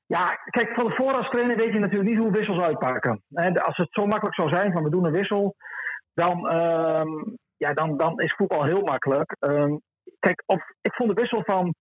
Ja, 0.06 0.38
kijk, 0.50 0.74
van 0.74 0.84
de 0.84 1.16
als 1.16 1.28
trainer 1.28 1.56
weet 1.56 1.72
je 1.72 1.78
natuurlijk 1.78 2.10
niet 2.10 2.18
hoe 2.18 2.30
wissels 2.30 2.60
uitpakken. 2.60 3.22
En 3.32 3.62
als 3.62 3.76
het 3.76 3.88
zo 3.90 4.06
makkelijk 4.06 4.34
zou 4.34 4.48
zijn 4.48 4.72
van 4.72 4.82
we 4.82 4.90
doen 4.90 5.04
een 5.04 5.12
wissel, 5.12 5.54
dan, 6.14 6.54
um, 6.54 7.36
ja, 7.56 7.72
dan, 7.72 7.96
dan 7.96 8.20
is 8.20 8.34
voetbal 8.34 8.64
heel 8.64 8.82
makkelijk. 8.82 9.36
Um, 9.40 9.80
kijk, 10.18 10.42
of, 10.46 10.62
ik 10.80 10.94
vond 10.94 11.08
de 11.08 11.20
wissel 11.20 11.42
van, 11.44 11.74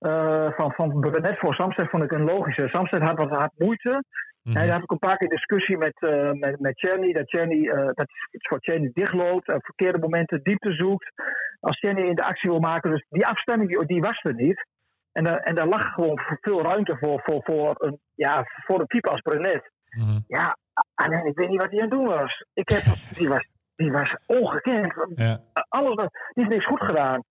uh, 0.00 0.50
van, 0.52 0.72
van 0.72 1.14
voor 1.38 1.54
Samsted 1.54 1.90
vond 1.90 2.02
ik 2.02 2.12
een 2.12 2.24
logische. 2.24 2.68
Samsted 2.68 3.02
had 3.02 3.16
wat 3.16 3.30
had 3.30 3.52
moeite. 3.56 3.90
Mm 3.90 4.52
-hmm. 4.52 4.62
Hij 4.62 4.68
had 4.68 4.82
ook 4.82 4.90
een 4.90 4.98
paar 4.98 5.16
keer 5.16 5.28
discussie 5.28 5.76
met, 5.76 5.94
uh, 6.00 6.30
met, 6.30 6.60
met 6.60 6.78
Cherny, 6.78 7.12
dat 7.12 7.28
Cherny 7.28 7.66
uh, 7.66 7.74
dat 7.74 8.06
het 8.30 8.48
voor 8.48 8.58
Cherny 8.60 8.90
dichtloopt, 8.92 9.54
op 9.54 9.64
verkeerde 9.64 9.98
momenten 9.98 10.42
diepte 10.42 10.72
zoekt. 10.72 11.12
Als 11.60 11.78
Cherny 11.78 12.00
in 12.00 12.14
de 12.14 12.24
actie 12.24 12.50
wil 12.50 12.60
maken. 12.60 12.90
Dus 12.90 13.06
die 13.08 13.26
afstemming 13.26 13.86
die 13.86 14.00
was 14.00 14.20
er 14.22 14.34
niet. 14.34 14.66
En, 15.12 15.26
uh, 15.26 15.48
en 15.48 15.54
daar 15.54 15.66
lag 15.66 15.94
gewoon 15.94 16.20
veel 16.40 16.62
ruimte 16.62 16.96
voor, 16.96 17.20
voor, 17.24 17.42
voor, 17.42 17.74
een, 17.78 17.98
ja, 18.14 18.44
voor 18.66 18.80
een 18.80 18.86
type 18.86 19.10
als 19.10 19.20
Brenet. 19.20 19.70
Mm 19.90 20.04
-hmm. 20.04 20.24
Ja, 20.26 20.56
alleen 20.94 21.26
ik 21.26 21.36
weet 21.36 21.48
niet 21.48 21.62
wat 21.62 21.70
hij 21.70 21.80
aan 21.80 21.88
het 21.88 21.98
doen 21.98 22.06
was. 22.06 22.44
Ik 22.52 22.68
heb, 22.68 22.82
die, 23.18 23.28
was 23.28 23.46
die 23.76 23.92
was 23.92 24.16
ongekend. 24.26 24.94
Ja. 25.14 25.40
Alles, 25.68 25.96
die 25.96 26.08
heeft 26.32 26.48
niks 26.48 26.66
goed 26.66 26.80
gedaan. 26.80 27.22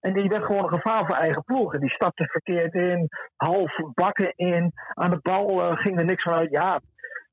En 0.00 0.12
die 0.12 0.28
werd 0.28 0.44
gewoon 0.44 0.62
een 0.62 0.80
gevaar 0.80 1.06
voor 1.06 1.16
eigen 1.16 1.44
ploeg. 1.44 1.74
En 1.74 1.80
die 1.80 1.90
stapte 1.90 2.24
verkeerd 2.24 2.74
in, 2.74 3.08
half 3.36 3.76
bakken 3.94 4.32
in. 4.36 4.72
Aan 4.94 5.10
de 5.10 5.18
bal 5.22 5.70
uh, 5.70 5.76
ging 5.78 5.98
er 5.98 6.04
niks 6.04 6.22
van 6.22 6.32
uit. 6.32 6.50
Ja, 6.50 6.80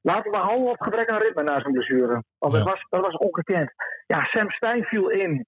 laten 0.02 0.32
we 0.32 0.38
houden 0.38 0.70
op 0.70 0.82
gebrek 0.82 1.10
aan 1.10 1.20
ritme 1.22 1.44
na 1.44 1.60
zijn 1.60 1.74
blessure. 1.74 2.24
Want 2.38 2.54
Ja. 2.54 2.60
dat, 2.60 2.70
was, 2.70 2.86
dat 2.90 3.06
was 3.06 3.18
ongekend. 3.18 3.72
Ja, 4.08 4.20
Sam 4.20 4.50
Stein 4.52 4.84
viel 4.84 5.10
in. 5.10 5.46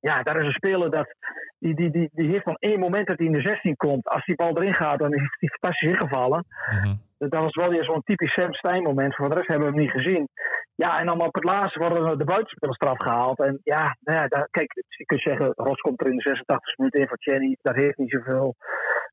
Ja, 0.00 0.22
daar 0.22 0.40
is 0.40 0.46
een 0.46 0.52
speler 0.52 0.90
dat. 0.90 1.14
Die, 1.58 1.74
die, 1.74 1.90
die, 1.90 2.08
die 2.12 2.30
heeft 2.30 2.42
van 2.44 2.56
één 2.58 2.80
moment 2.80 3.06
dat 3.06 3.18
hij 3.18 3.26
in 3.26 3.32
de 3.32 3.40
16 3.40 3.76
komt. 3.76 4.08
Als 4.08 4.24
die 4.24 4.34
bal 4.36 4.56
erin 4.56 4.74
gaat, 4.74 4.98
dan 4.98 5.12
is 5.14 5.36
hij 5.38 5.48
fantastisch 5.48 5.90
ingevallen. 5.90 6.46
Mhm. 6.70 6.94
Dat 7.28 7.42
was 7.42 7.54
wel 7.54 7.68
weer 7.68 7.84
zo'n 7.84 8.02
typisch 8.04 8.32
Sam 8.32 8.52
Stein 8.52 8.82
moment. 8.82 9.14
Voor 9.14 9.28
de 9.28 9.34
rest 9.34 9.48
hebben 9.48 9.66
we 9.66 9.72
hem 9.74 9.82
niet 9.82 9.90
gezien. 9.90 10.28
Ja, 10.74 10.98
en 11.00 11.06
dan 11.06 11.20
op 11.20 11.34
het 11.34 11.44
laatste 11.44 11.78
worden 11.78 12.18
de 12.18 12.24
buitenspelstraf 12.24 12.98
gehaald. 12.98 13.38
En 13.38 13.60
ja, 13.64 13.96
nou 14.00 14.18
ja 14.18 14.26
daar, 14.26 14.48
kijk, 14.50 14.84
je 14.88 15.04
kunt 15.04 15.20
zeggen, 15.20 15.52
Ros 15.56 15.80
komt 15.80 16.00
er 16.00 16.06
in 16.06 16.16
de 16.16 16.22
86 16.22 16.76
minuten 16.76 17.00
in 17.00 17.08
voor 17.08 17.18
Chenny. 17.20 17.56
Dat 17.62 17.76
heeft 17.76 17.98
niet 17.98 18.10
zoveel. 18.10 18.56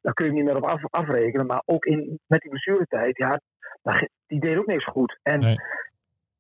Daar 0.02 0.14
kun 0.14 0.26
je 0.26 0.32
niet 0.32 0.44
meer 0.44 0.56
op 0.56 0.64
af, 0.70 0.82
afrekenen. 0.90 1.46
Maar 1.46 1.62
ook 1.66 1.86
in, 1.86 2.20
met 2.28 2.42
die 2.42 2.50
blessuretijd, 2.50 3.18
ja, 3.18 3.42
die 4.28 4.40
deed 4.40 4.58
ook 4.58 4.66
niks 4.66 4.86
goed. 4.86 5.20
En 5.24 5.40
Nee. 5.40 5.56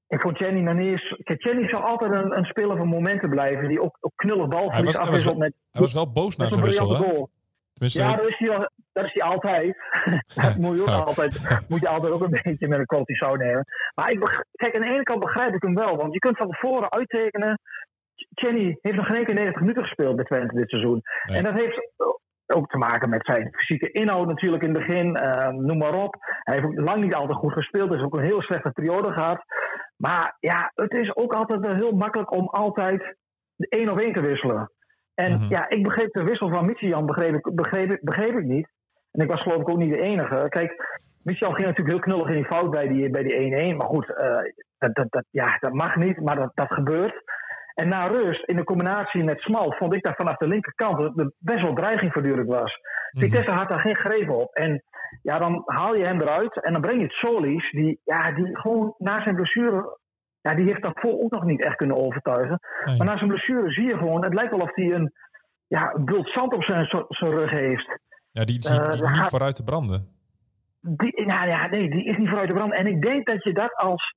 ik 0.07 0.21
vond 0.21 0.37
Chenny 0.37 0.71
niet 0.71 0.85
eens... 0.85 1.21
Kijk, 1.23 1.41
Chenny 1.41 1.67
zal 1.67 1.81
altijd 1.81 2.11
een, 2.11 2.37
een 2.37 2.45
speler 2.45 2.77
van 2.77 2.87
momenten 2.87 3.29
blijven. 3.29 3.67
Die 3.67 3.81
ook, 3.81 3.97
ook 3.99 4.15
knullig 4.15 4.47
balverlies 4.47 4.85
was, 4.85 4.95
hij, 4.95 5.03
was 5.03 5.07
afwisselt 5.07 5.37
wel, 5.37 5.43
met, 5.47 5.53
hij 5.71 5.81
was 5.81 5.93
wel 5.93 6.11
boos 6.11 6.35
na 6.35 6.43
met 6.43 6.53
zijn 6.53 6.65
wissel, 6.65 6.95
hè? 6.95 7.25
Tenminste, 7.77 8.01
Ja, 8.01 8.15
dat 8.15 8.27
is 8.27 8.37
hij, 8.37 8.69
dat 8.93 9.05
is 9.05 9.13
hij 9.13 9.23
altijd. 9.31 9.77
dat 10.35 10.57
moet 10.57 10.75
je, 10.77 10.81
ook 10.81 11.05
altijd, 11.05 11.63
moet 11.69 11.79
je 11.79 11.87
altijd 11.87 12.13
ook 12.13 12.21
een 12.21 12.39
beetje 12.43 12.67
met 12.67 12.79
een 12.79 12.85
cortisone 12.85 13.45
nemen. 13.45 13.65
Maar 13.95 14.11
ik 14.11 14.45
kijk, 14.51 14.75
aan 14.75 14.81
de 14.81 14.87
ene 14.87 15.03
kant 15.03 15.19
begrijp 15.19 15.53
ik 15.53 15.61
hem 15.61 15.75
wel. 15.75 15.95
Want 15.97 16.13
je 16.13 16.19
kunt 16.19 16.37
van 16.37 16.49
tevoren 16.49 16.91
uittekenen. 16.91 17.59
Kenny 18.33 18.77
heeft 18.81 18.97
nog 18.97 19.07
geen 19.07 19.25
keer 19.25 19.35
90 19.35 19.61
minuten 19.61 19.83
gespeeld 19.83 20.15
bij 20.15 20.25
Twente 20.25 20.55
dit 20.55 20.69
seizoen. 20.69 21.01
Nee. 21.27 21.37
En 21.37 21.43
dat 21.43 21.53
heeft 21.53 21.79
ook 22.45 22.69
te 22.69 22.77
maken 22.77 23.09
met 23.09 23.25
zijn 23.25 23.49
fysieke 23.51 23.91
inhoud 23.91 24.27
natuurlijk 24.27 24.63
in 24.63 24.75
het 24.75 24.85
begin. 24.85 25.15
eh, 25.15 25.47
noem 25.47 25.77
maar 25.77 25.93
op. 25.93 26.15
Hij 26.19 26.55
heeft 26.55 26.67
ook 26.67 26.79
lang 26.79 27.03
niet 27.03 27.13
altijd 27.15 27.37
goed 27.37 27.53
gespeeld. 27.53 27.89
Dus 27.89 28.01
ook 28.01 28.13
een 28.13 28.23
heel 28.23 28.41
slechte 28.41 28.71
periode 28.71 29.11
gehad. 29.11 29.43
Maar 29.97 30.35
ja, 30.39 30.71
het 30.73 30.91
is 30.93 31.15
ook 31.15 31.33
altijd 31.33 31.65
heel 31.65 31.91
makkelijk 31.91 32.31
om 32.31 32.47
altijd 32.47 33.15
de 33.55 33.67
één 33.69 33.89
op 33.89 33.99
één 33.99 34.13
te 34.13 34.21
wisselen. 34.21 34.71
En 35.17 35.31
Mhm. 35.31 35.49
ja, 35.49 35.69
ik 35.69 35.83
begreep 35.83 36.13
de 36.13 36.23
wissel 36.23 36.49
van 36.49 36.65
Michian 36.65 37.05
begreep 37.05 37.33
ik, 37.35 37.55
begreep, 37.55 37.91
ik- 37.91 38.01
begreep 38.03 38.37
ik 38.37 38.43
niet. 38.45 38.67
En 39.11 39.23
ik 39.23 39.29
was 39.29 39.41
geloof 39.41 39.61
ik 39.61 39.69
ook 39.69 39.77
niet 39.77 39.93
de 39.93 40.01
enige. 40.01 40.45
Kijk, 40.49 40.99
Michian 41.23 41.53
ging 41.55 41.67
natuurlijk 41.67 41.95
heel 41.95 42.05
knullig 42.13 42.27
in 42.27 42.35
die 42.35 42.45
fout 42.45 42.69
bij 42.71 42.87
die, 42.87 43.09
bij 43.09 43.23
die 43.23 43.35
1-1. 43.35 43.77
Maar 43.77 43.87
goed, 43.87 44.15
eh, 44.15 44.37
dat, 44.77 44.95
dat, 44.95 45.05
dat, 45.09 45.25
ja, 45.29 45.57
dat 45.59 45.73
mag 45.73 45.95
niet, 45.95 46.19
maar 46.21 46.35
dat, 46.35 46.51
dat 46.53 46.71
gebeurt. 46.73 47.23
En 47.73 47.87
na 47.87 48.07
rust, 48.07 48.43
in 48.47 48.55
de 48.55 48.63
combinatie 48.63 49.23
met 49.23 49.39
Smal, 49.41 49.71
vond 49.77 49.93
ik 49.95 50.03
dat 50.03 50.15
vanaf 50.15 50.37
de 50.37 50.47
linkerkant 50.47 50.97
dat 50.97 51.17
er 51.17 51.31
best 51.37 51.61
wel 51.61 51.73
dreiging 51.73 52.13
voortdurend 52.13 52.47
was. 52.47 52.79
Mhm. 53.11 53.23
Vitesse 53.23 53.51
had 53.51 53.69
daar 53.69 53.79
geen 53.79 53.95
greep 53.97 54.29
op. 54.29 54.53
En 54.55 54.83
ja, 55.21 55.39
dan 55.39 55.63
haal 55.65 55.95
je 55.95 56.05
hem 56.05 56.21
eruit 56.21 56.61
en 56.63 56.71
dan 56.73 56.81
breng 56.81 56.97
je 56.97 57.03
het 57.03 57.13
Solis, 57.13 57.71
die, 57.71 57.99
ja, 58.03 58.31
die 58.31 58.57
gewoon 58.59 58.93
na 58.97 59.21
zijn 59.23 59.35
blessure, 59.35 59.97
ja, 60.49 60.55
die 60.55 60.65
heeft 60.65 60.83
daarvoor 60.83 61.19
ook 61.23 61.31
nog 61.31 61.43
niet 61.43 61.63
echt 61.63 61.75
kunnen 61.75 61.97
overtuigen. 61.97 62.59
Nee. 62.85 62.97
Maar 62.97 63.07
na 63.07 63.17
zijn 63.17 63.29
blessure 63.29 63.71
zie 63.71 63.85
je 63.87 63.97
gewoon, 63.97 64.23
het 64.23 64.33
lijkt 64.33 64.51
wel 64.51 64.59
of 64.59 64.75
hij 64.75 64.91
een, 64.93 65.11
ja, 65.67 65.99
bult 65.99 66.29
zand 66.29 66.53
op 66.53 66.63
zijn, 66.63 66.85
zijn 67.07 67.31
rug 67.31 67.49
heeft. 67.49 67.99
ja, 68.31 68.43
die 68.45 68.55
eh, 68.55 68.61
zie 68.61 68.75
daar 68.77 68.89
niet 69.11 69.17
gaat- 69.19 69.29
vooruit 69.29 69.55
te 69.55 69.63
branden. 69.63 70.07
Die, 70.81 71.25
nou 71.25 71.47
ja, 71.47 71.67
nee, 71.67 71.89
die 71.89 72.03
is 72.05 72.17
niet 72.17 72.27
vooruit 72.27 72.47
de 72.49 72.53
brand. 72.53 72.73
En 72.73 72.85
ik 72.87 73.01
denk 73.01 73.27
dat 73.27 73.43
je 73.43 73.53
dat 73.53 73.73
als. 73.75 74.15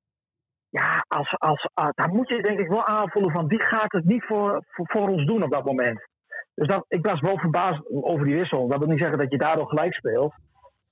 Ja, 0.69 1.05
als, 1.09 1.39
als, 1.39 1.69
ah, 1.75 1.89
daar 1.95 2.09
moet 2.09 2.29
je 2.29 2.43
denk 2.43 2.59
ik 2.59 2.69
wel 2.69 2.87
aanvoelen 2.87 3.31
van 3.33 3.49
die 3.49 3.65
gaat 3.65 3.93
het 3.93 4.05
niet 4.05 4.25
voor, 4.25 4.65
voor, 4.69 4.87
voor 4.91 5.09
ons 5.09 5.27
doen 5.27 5.43
op 5.43 5.51
dat 5.51 5.65
moment. 5.65 6.09
Dus 6.55 6.69
dat, 6.69 6.85
ik 6.89 7.07
was 7.07 7.21
wel 7.21 7.39
verbaasd 7.39 7.81
over 7.91 8.25
die 8.25 8.35
wissel. 8.35 8.69
Dat 8.69 8.79
wil 8.79 8.89
niet 8.89 9.01
zeggen 9.01 9.19
dat 9.19 9.31
je 9.31 9.39
daardoor 9.39 9.69
gelijk 9.69 9.95
speelt. 9.95 10.35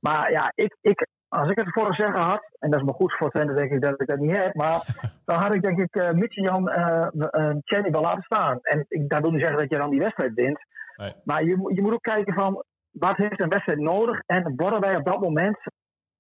Maar 0.01 0.31
ja, 0.31 0.53
ik, 0.55 0.77
ik, 0.81 1.07
als 1.29 1.51
ik 1.51 1.59
het 1.59 1.73
voor 1.73 1.95
zeggen 1.95 2.23
had, 2.23 2.43
en 2.59 2.71
dat 2.71 2.81
is 2.81 2.85
maar 2.87 2.95
goed 2.95 3.13
voor 3.17 3.31
Twente, 3.31 3.55
denk 3.55 3.71
ik 3.71 3.81
dat 3.81 4.01
ik 4.01 4.07
dat 4.07 4.19
niet 4.19 4.37
heb. 4.37 4.55
Maar 4.55 4.81
dan 5.25 5.39
had 5.39 5.55
ik 5.55 5.63
denk 5.63 5.79
ik 5.79 5.97
uh, 5.97 6.11
Mitchell 6.11 6.45
Jan 6.45 6.69
uh, 6.71 7.51
Chenny 7.65 7.91
wel 7.91 8.01
laten 8.03 8.23
staan. 8.23 8.59
En 8.63 8.85
ik, 8.89 9.09
dat 9.09 9.21
wil 9.21 9.31
niet 9.31 9.41
zeggen 9.41 9.59
dat 9.59 9.71
je 9.71 9.77
dan 9.77 9.91
die 9.91 10.01
wedstrijd 10.01 10.35
wint. 10.35 10.59
Nee. 10.97 11.13
Maar 11.25 11.45
je, 11.45 11.57
moet- 11.57 11.75
je 11.75 11.83
moet 11.83 11.93
ook 11.93 12.03
kijken 12.03 12.35
van 12.35 12.65
wat 12.91 13.17
heeft 13.17 13.41
een 13.41 13.49
wedstrijd 13.49 13.79
nodig 13.79 14.21
en 14.27 14.53
worden 14.57 14.81
wij 14.81 14.97
op 14.97 15.05
dat 15.05 15.21
moment. 15.21 15.59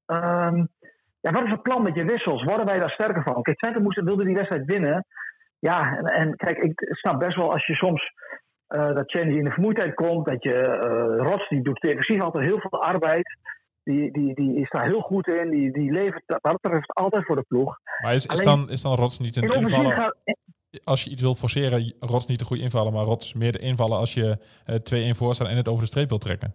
ehm, 0.06 0.56
ja, 1.20 1.30
wat 1.32 1.44
is 1.44 1.50
het 1.50 1.62
plan 1.62 1.82
met 1.82 1.94
je 1.94 2.04
wissels? 2.04 2.44
Worden 2.44 2.66
wij 2.66 2.78
daar 2.78 2.90
sterker 2.90 3.22
van? 3.22 3.42
Kijk, 3.42 3.58
Twente 3.58 3.80
moest, 3.80 4.00
wilde 4.00 4.24
die 4.24 4.34
wedstrijd 4.34 4.64
winnen. 4.64 5.04
Ja, 5.58 5.96
en, 5.96 6.04
en 6.04 6.36
kijk, 6.36 6.58
ik 6.58 6.80
snap 6.90 7.18
best 7.18 7.36
wel 7.36 7.52
als 7.52 7.66
je 7.66 7.74
soms 7.74 8.12
eh, 8.66 8.94
dat 8.94 9.10
Chenny 9.10 9.36
in 9.36 9.44
de 9.44 9.50
vermoeidheid 9.50 9.94
komt. 9.94 10.26
Dat 10.26 10.42
je 10.42 10.54
eh 10.60 11.26
Rots, 11.28 11.48
die 11.48 11.62
doet 11.62 11.80
defensief 11.80 12.22
altijd 12.22 12.44
heel 12.44 12.60
veel 12.60 12.82
arbeid. 12.82 13.36
Die, 13.88 14.12
die, 14.12 14.34
die 14.34 14.54
is 14.60 14.70
daar 14.70 14.86
heel 14.86 15.00
goed 15.00 15.26
in. 15.26 15.50
Die, 15.50 15.72
die 15.72 15.92
levert 15.92 16.22
dat 16.26 16.58
betreft 16.60 16.94
altijd 16.94 17.24
voor 17.26 17.36
de 17.36 17.44
ploeg. 17.48 17.76
Maar 18.02 18.14
is, 18.14 18.26
is, 18.26 18.30
Alleen- 18.30 18.44
dan, 18.44 18.70
is 18.70 18.82
dan 18.82 18.94
Rots 18.94 19.18
niet 19.18 19.36
In 19.36 19.42
een 19.44 19.50
overzien 19.56 19.78
invaller? 19.78 19.96
gaat, 19.96 20.16
Als 20.84 21.04
je 21.04 21.10
iets 21.10 21.22
wil 21.22 21.34
forceren, 21.34 21.94
Rots 22.00 22.26
niet 22.26 22.38
de 22.38 22.44
goede 22.44 22.62
invallen, 22.62 22.92
maar 22.92 23.04
Rots 23.04 23.34
meer 23.34 23.52
de 23.52 23.58
invallen 23.58 23.98
als 23.98 24.14
je 24.14 24.36
eh 24.64 25.12
2-1 25.12 25.16
voor 25.16 25.34
staat 25.34 25.48
en 25.48 25.56
het 25.56 25.68
over 25.68 25.82
de 25.82 25.88
streep 25.88 26.08
wil 26.08 26.18
trekken. 26.18 26.54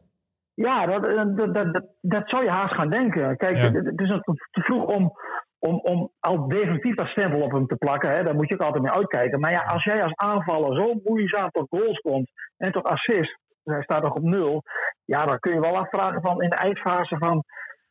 Ja, 0.53 0.85
dat, 0.85 1.03
dat, 1.03 1.37
dat, 1.53 1.73
dat, 1.73 1.85
dat 2.01 2.29
zou 2.29 2.43
je 2.43 2.49
haast 2.49 2.73
gaan 2.75 2.89
denken. 2.89 3.37
Kijk, 3.37 3.57
Ja. 3.57 3.63
het 3.71 3.85
het 3.85 3.99
is 4.01 4.09
nog 4.09 4.21
te 4.23 4.61
vroeg 4.61 4.83
om, 4.85 5.11
om, 5.59 5.79
om 5.79 6.11
al 6.19 6.47
definitief 6.47 6.95
dat 6.95 7.07
stempel 7.07 7.41
op 7.41 7.51
hem 7.51 7.67
te 7.67 7.75
plakken. 7.75 8.09
Hè. 8.09 8.23
Daar 8.23 8.35
moet 8.35 8.47
je 8.49 8.53
ook 8.53 8.61
altijd 8.61 8.83
mee 8.83 8.91
uitkijken. 8.91 9.39
Maar 9.39 9.51
ja, 9.51 9.61
als 9.63 9.83
jij 9.83 10.03
als 10.03 10.13
aanvaller 10.15 10.75
zo 10.75 10.93
moeizaam 11.03 11.49
tot 11.49 11.67
goals 11.69 11.99
komt 11.99 12.31
en 12.57 12.71
tot 12.71 12.83
assist, 12.83 13.37
hij 13.63 13.83
staat 13.83 14.03
nog 14.03 14.13
op 14.15 14.23
nul. 14.23 14.63
Ja, 15.05 15.25
dan 15.25 15.39
kun 15.39 15.53
je 15.53 15.59
wel 15.59 15.77
afvragen 15.77 16.21
van 16.21 16.41
in 16.41 16.49
de 16.49 16.55
eindfase 16.55 17.17
van, 17.17 17.43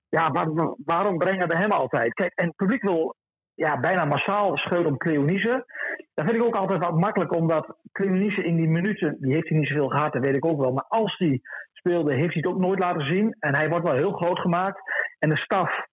ja, 0.09 0.31
waar- 0.31 0.77
waarom 0.85 1.19
brengen 1.19 1.49
we 1.49 1.57
hem 1.57 1.71
altijd? 1.71 2.13
Kijk, 2.15 2.33
en 2.35 2.47
het 2.47 2.57
publiek 2.57 2.83
wil 2.83 3.15
ja, 3.55 3.81
bijna 3.81 4.05
massaal 4.05 4.57
scheuren 4.57 4.87
om 4.91 4.97
Cleonice. 4.97 5.65
Dat 6.15 6.25
vind 6.25 6.37
ik 6.37 6.45
ook 6.45 6.57
altijd 6.57 6.85
wat 6.85 6.99
makkelijk, 6.99 7.35
omdat 7.35 7.77
Cleonice 7.93 8.45
in 8.45 8.57
die 8.57 8.69
minuten, 8.69 9.17
die 9.21 9.35
heeft 9.35 9.49
hij 9.49 9.59
niet 9.59 9.69
zoveel 9.69 9.89
gehad, 9.89 10.13
dat 10.13 10.25
weet 10.25 10.37
ik 10.37 10.45
ook 10.45 10.61
wel. 10.61 10.73
Maar 10.73 10.85
als 10.89 11.19
hij 11.19 11.41
speelde, 11.73 12.15
heeft 12.15 12.33
hij 12.35 12.43
het 12.43 12.47
ook 12.47 12.59
nooit 12.61 12.79
laten 12.79 13.07
zien. 13.07 13.37
En 13.39 13.55
hij 13.57 13.69
wordt 13.69 13.85
wel 13.85 13.97
heel 13.97 14.13
groot 14.13 14.39
gemaakt. 14.39 14.81
En 15.19 15.29
de 15.29 15.37
staf, 15.37 15.87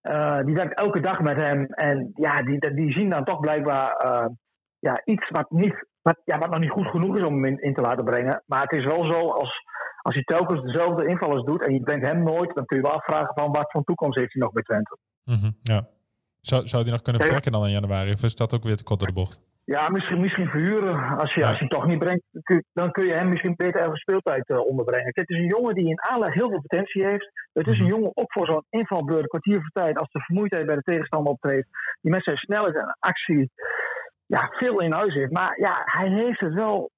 eh, 0.00 0.40
die 0.44 0.54
werkt 0.54 0.78
elke 0.78 1.00
dag 1.00 1.20
met 1.20 1.36
hem. 1.40 1.64
En 1.66 2.10
ja, 2.14 2.42
die, 2.42 2.74
die 2.74 2.92
zien 2.92 3.10
dan 3.10 3.24
toch 3.24 3.40
blijkbaar 3.40 3.96
eh, 3.96 4.26
ja, 4.78 5.00
iets 5.04 5.28
wat, 5.30 5.50
niet, 5.50 5.86
wat, 6.06 6.16
ja, 6.24 6.38
wat 6.38 6.50
nog 6.50 6.60
niet 6.60 6.70
goed 6.78 6.86
genoeg 6.86 7.16
is 7.16 7.22
om 7.22 7.32
hem 7.34 7.44
in, 7.44 7.62
in 7.62 7.74
te 7.74 7.80
laten 7.80 8.04
brengen. 8.04 8.42
Maar 8.46 8.62
het 8.62 8.72
is 8.72 8.84
wel 8.84 9.04
zo, 9.04 9.20
als, 9.30 9.52
als 10.02 10.14
hij 10.14 10.24
telkens 10.24 10.62
dezelfde 10.62 11.06
invallers 11.06 11.44
doet 11.44 11.62
en 11.66 11.72
je 11.74 11.80
brengt 11.82 12.06
hem 12.06 12.22
nooit, 12.22 12.54
dan 12.54 12.64
kun 12.66 12.76
je 12.76 12.82
wel 12.82 12.92
afvragen 12.92 13.34
van 13.34 13.52
wat 13.52 13.70
voor 13.72 13.84
toekomst 13.84 14.18
heeft 14.18 14.32
hij 14.32 14.42
nog 14.42 14.52
bij 14.52 14.62
Twente. 14.62 14.96
Mhm, 15.24 15.50
Ja. 15.62 15.86
Zou, 16.40 16.66
zou 16.66 16.82
die 16.82 16.92
nog 16.92 17.02
kunnen 17.02 17.20
vertrekken 17.22 17.52
dan 17.52 17.64
in 17.64 17.70
januari? 17.72 18.12
Of 18.12 18.22
is 18.22 18.36
dat 18.36 18.54
ook 18.54 18.62
weer 18.64 18.76
te 18.76 18.84
kort 18.84 18.98
door 18.98 19.08
de 19.08 19.14
bocht? 19.14 19.40
Ja, 19.64 19.88
misschien, 19.88 20.20
misschien 20.20 20.48
verhuren. 20.48 21.18
Als 21.18 21.34
je, 21.34 21.40
Ja. 21.40 21.46
als 21.48 21.58
je 21.58 21.64
hem 21.64 21.78
toch 21.78 21.86
niet 21.86 21.98
brengt, 21.98 22.22
dan 22.72 22.90
kun 22.90 23.04
je 23.06 23.12
hem 23.12 23.28
misschien 23.28 23.54
beter 23.56 23.80
ergens 23.80 24.00
speeltijd 24.00 24.48
eh, 24.48 24.58
onderbrengen. 24.66 25.10
Het 25.14 25.30
is 25.30 25.36
een 25.38 25.46
jongen 25.56 25.74
die 25.74 25.88
in 25.88 26.00
aanleg 26.10 26.34
heel 26.34 26.48
veel 26.48 26.60
potentie 26.60 27.04
heeft. 27.04 27.30
Het 27.52 27.66
is 27.66 27.78
een 27.78 27.84
Mhm. 27.84 27.94
jongen 27.94 28.10
ook 28.14 28.32
voor 28.32 28.46
zo'n 28.46 28.64
invalbeurt, 28.70 29.26
kwartier 29.26 29.60
voor 29.60 29.70
tijd, 29.82 29.98
als 29.98 30.10
de 30.10 30.20
vermoeidheid 30.20 30.66
bij 30.66 30.74
de 30.74 30.82
tegenstander 30.82 31.32
optreedt. 31.32 31.68
Die 32.00 32.10
met 32.12 32.24
zijn 32.24 32.36
snelheid 32.36 32.74
en 32.74 32.96
actie 33.00 33.50
ja, 34.40 34.48
veel 34.58 34.80
in 34.80 34.92
huis 34.92 35.14
heeft. 35.14 35.32
Maar 35.32 35.58
ja, 35.60 35.82
hij 35.84 36.08
heeft 36.08 36.40
het 36.40 36.54
wel 36.54 36.90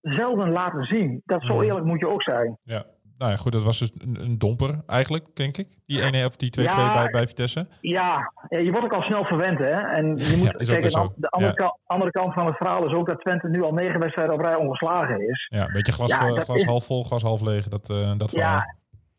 zelden 0.00 0.50
laten 0.50 0.84
zien. 0.84 1.22
Dat 1.24 1.42
zo 1.42 1.54
Mhm. 1.54 1.62
eerlijk 1.64 1.86
moet 1.86 2.00
je 2.00 2.08
ook 2.08 2.22
zijn. 2.22 2.58
Ja. 2.62 2.84
Nou 3.18 3.30
ja, 3.30 3.36
goed, 3.36 3.52
dat 3.52 3.62
was 3.62 3.78
dus 3.78 3.92
een, 3.98 4.16
een 4.20 4.38
domper 4.38 4.82
eigenlijk, 4.86 5.36
denk 5.36 5.56
ik. 5.56 5.68
Die 5.86 6.02
1 6.02 6.26
of 6.26 6.36
die 6.36 6.50
2-2 6.50 6.62
Ja, 6.64 6.92
bij, 6.92 7.10
bij 7.10 7.26
Vitesse. 7.26 7.66
Ja, 7.80 8.32
je 8.48 8.70
wordt 8.70 8.84
ook 8.84 8.92
al 8.92 9.02
snel 9.02 9.24
verwend, 9.24 9.58
hè? 9.58 9.70
En 9.70 10.04
je 10.16 10.36
moet, 10.38 10.66
Ja, 10.66 10.74
kijk, 10.80 10.90
de 11.16 11.28
andere, 11.28 11.54
kant, 11.54 11.78
andere 11.86 12.10
kant 12.10 12.34
van 12.34 12.46
het 12.46 12.56
verhaal 12.56 12.86
is 12.86 12.92
ook 12.92 13.08
dat 13.08 13.20
Twente 13.20 13.48
nu 13.48 13.62
al 13.62 13.72
negen 13.72 14.00
wedstrijden 14.00 14.34
op 14.34 14.40
rij 14.40 14.54
ongeslagen 14.54 15.28
is. 15.28 15.46
Ja, 15.50 15.66
een 15.66 15.72
beetje 15.72 15.92
glas, 15.92 16.12
glas 16.14 16.48
is- 16.48 16.64
half 16.64 16.84
vol, 16.86 17.04
glas 17.04 17.22
half 17.22 17.40
leeg. 17.40 17.68
Dat, 17.68 17.90
eh 17.90 18.12
dat 18.16 18.30
verhaal. 18.30 18.62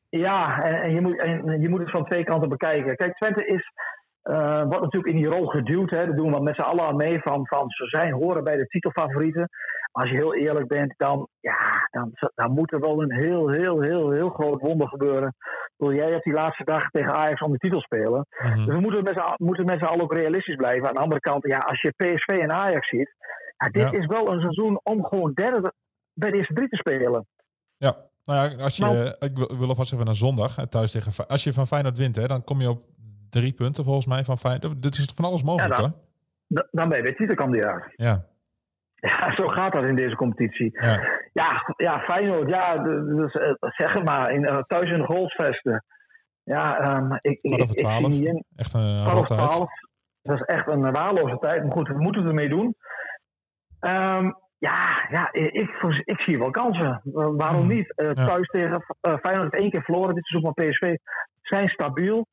Ja, 0.09 0.19
ja 0.19 0.63
en, 0.63 0.81
en, 0.81 0.91
je 0.93 1.01
moet, 1.01 1.19
en 1.19 1.61
je 1.61 1.69
moet 1.69 1.79
het 1.79 1.91
van 1.91 2.05
twee 2.05 2.23
kanten 2.23 2.49
bekijken. 2.49 2.95
Kijk, 2.95 3.15
Twente 3.15 3.45
is, 3.45 3.71
eh, 4.25 4.61
wordt 4.61 4.81
natuurlijk 4.81 5.13
in 5.13 5.21
die 5.21 5.29
rol 5.29 5.45
geduwd. 5.47 5.89
Hè. 5.89 6.05
Daar 6.05 6.15
doen 6.15 6.31
we 6.33 6.39
met 6.41 6.55
z'n 6.55 6.61
allen 6.61 6.85
aan 6.85 6.95
mee 6.95 7.19
van, 7.21 7.47
van 7.47 7.69
ze 7.69 7.85
zijn, 7.85 8.13
horen 8.13 8.43
bij 8.43 8.55
de 8.57 8.67
titelfavorieten. 8.67 9.49
Maar 9.91 10.03
als 10.03 10.11
je 10.11 10.17
heel 10.17 10.35
eerlijk 10.35 10.67
bent, 10.67 10.93
dan, 10.97 11.27
ja, 11.39 11.57
dan, 11.91 12.11
dan 12.35 12.51
moet 12.51 12.71
er 12.71 12.79
wel 12.79 13.01
een 13.01 13.13
heel, 13.13 13.49
heel, 13.49 13.81
heel, 13.81 14.11
heel 14.11 14.29
groot 14.29 14.61
wonder 14.61 14.87
gebeuren. 14.87 15.35
Wil 15.77 15.93
jij 15.93 16.11
hebt 16.11 16.23
die 16.23 16.33
laatste 16.33 16.63
dag 16.63 16.89
tegen 16.89 17.13
Ajax 17.13 17.41
om 17.41 17.51
de 17.51 17.57
titel 17.57 17.81
spelen? 17.81 18.27
Mhm. 18.29 18.55
Dus 18.55 18.65
we 18.65 18.79
moeten 18.79 19.03
met 19.03 19.33
moeten 19.37 19.65
met 19.65 19.79
z'n 19.79 19.85
allen 19.85 20.03
ook 20.03 20.13
realistisch 20.13 20.55
blijven. 20.55 20.87
Aan 20.87 20.93
de 20.93 20.99
andere 20.99 21.21
kant, 21.21 21.43
ja, 21.47 21.57
als 21.57 21.81
je 21.81 21.93
PSV 21.97 22.27
en 22.27 22.51
Ajax 22.51 22.89
ziet, 22.89 23.15
ja, 23.57 23.69
dit 23.69 23.91
Ja. 23.91 23.99
is 23.99 24.05
wel 24.05 24.31
een 24.31 24.39
seizoen 24.41 24.79
om 24.83 25.05
gewoon 25.05 25.33
derde 25.33 25.73
bij 26.13 26.31
de 26.31 26.37
eerste 26.37 26.53
drie 26.53 26.69
te 26.69 26.75
spelen. 26.75 27.27
Ja, 27.77 27.95
nou 28.25 28.49
ja, 28.49 28.63
als 28.63 28.77
je, 28.77 28.83
Nou. 28.83 29.15
ik 29.19 29.37
wil, 29.37 29.67
alvast 29.67 29.93
even 29.93 30.05
naar 30.05 30.15
zondag, 30.15 30.55
hè, 30.55 30.67
thuis 30.67 30.91
tegen, 30.91 31.27
als 31.27 31.43
je 31.43 31.53
van 31.53 31.67
Feyenoord 31.67 31.97
wint, 31.97 32.15
hè, 32.15 32.27
dan 32.27 32.43
kom 32.43 32.61
je 32.61 32.69
op 32.69 32.83
drie 33.39 33.53
punten 33.53 33.83
volgens 33.83 34.05
mij 34.05 34.23
van 34.23 34.37
Feyenoord. 34.37 34.81
Dit 34.81 34.93
is 34.97 35.11
van 35.15 35.25
alles 35.25 35.43
mogelijk 35.43 35.77
Ja, 35.77 35.81
hoor. 35.81 35.93
Dan 36.71 36.89
ben 36.89 36.97
je 36.97 37.03
weer 37.03 37.15
titelkandidaat. 37.15 37.83
Ja, 37.95 38.25
Ja, 39.09 39.35
zo 39.35 39.47
gaat 39.47 39.71
dat 39.73 39.83
in 39.85 39.95
deze 39.95 40.15
competitie. 40.15 40.69
ja, 40.81 40.99
Ja, 41.33 41.73
ja 41.77 41.99
Feyenoord, 41.99 42.49
ja, 42.49 42.77
dus, 42.77 43.33
eh, 43.33 43.51
zeg 43.59 44.03
maar, 44.03 44.31
in, 44.31 44.45
eh, 44.45 44.57
thuis 44.61 44.91
in 44.91 44.97
de 44.97 45.05
Goalsvesten. 45.05 45.83
Ja, 46.43 46.77
ehm, 46.79 47.11
ik, 47.21 47.39
ik, 47.41 47.67
zie 47.79 48.07
niet 48.07 48.25
in. 48.25 48.43
echt 48.55 48.73
een 48.73 49.03
rotte. 49.05 49.35
Dat 50.21 50.35
is 50.35 50.41
echt 50.41 50.67
een 50.67 50.91
waarloze 50.91 51.37
tijd. 51.39 51.63
Maar 51.63 51.71
goed, 51.71 51.87
we 51.87 52.01
moeten 52.01 52.25
ermee 52.27 52.49
doen. 52.49 52.75
Ehm, 53.79 54.31
ja, 54.57 55.07
ja 55.09 55.29
ik, 55.31 55.69
ik, 56.05 56.19
zie 56.19 56.37
wel 56.39 56.49
kansen. 56.51 57.01
Waarom 57.37 57.65
Mhm. 57.65 57.75
niet? 57.75 57.95
Eh, 57.95 58.05
Ja. 58.13 58.25
Thuis 58.25 58.47
tegen 58.47 58.85
eh, 59.01 59.17
Feyenoord 59.17 59.53
één 59.55 59.69
keer 59.71 59.81
verloren 59.83 60.15
dit 60.15 60.25
seizoen, 60.25 60.53
maar 60.55 60.67
PSV 60.67 60.95
zijn 61.41 61.69
stabiel. 61.69 62.27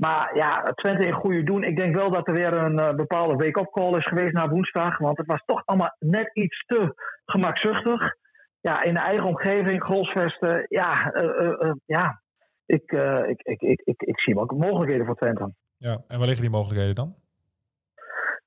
Maar 0.00 0.36
ja, 0.36 0.62
Twente 0.62 1.06
in 1.06 1.12
goede 1.12 1.42
doen. 1.42 1.64
Ik 1.64 1.76
denk 1.76 1.94
wel 1.94 2.10
dat 2.10 2.26
er 2.26 2.34
weer 2.34 2.52
een 2.52 2.78
eh, 2.78 2.94
bepaalde 2.94 3.44
wake-up 3.44 3.70
call 3.70 3.96
is 3.96 4.06
geweest 4.06 4.32
na 4.32 4.48
woensdag. 4.48 4.98
Want 4.98 5.16
het 5.16 5.26
was 5.26 5.42
toch 5.46 5.62
allemaal 5.64 5.96
net 5.98 6.30
iets 6.32 6.64
te 6.66 6.94
gemakzuchtig. 7.24 8.14
Ja, 8.60 8.82
in 8.82 8.94
de 8.94 9.00
eigen 9.00 9.26
omgeving, 9.26 9.82
Grolsvesten. 9.82 10.66
Ja, 10.68 11.12
eh, 11.12 11.68
eh, 11.68 11.72
ja. 11.86 12.22
Ik, 12.66 12.92
ik, 13.26 13.40
ik, 13.42 13.60
ik, 13.60 13.80
ik, 13.84 14.02
ik 14.02 14.20
zie 14.20 14.34
wel 14.34 14.46
mogelijkheden 14.46 15.06
voor 15.06 15.14
Twente. 15.16 15.54
Ja, 15.76 16.02
en 16.08 16.18
waar 16.18 16.26
liggen 16.26 16.42
die 16.42 16.56
mogelijkheden 16.56 16.94
dan? 16.94 17.14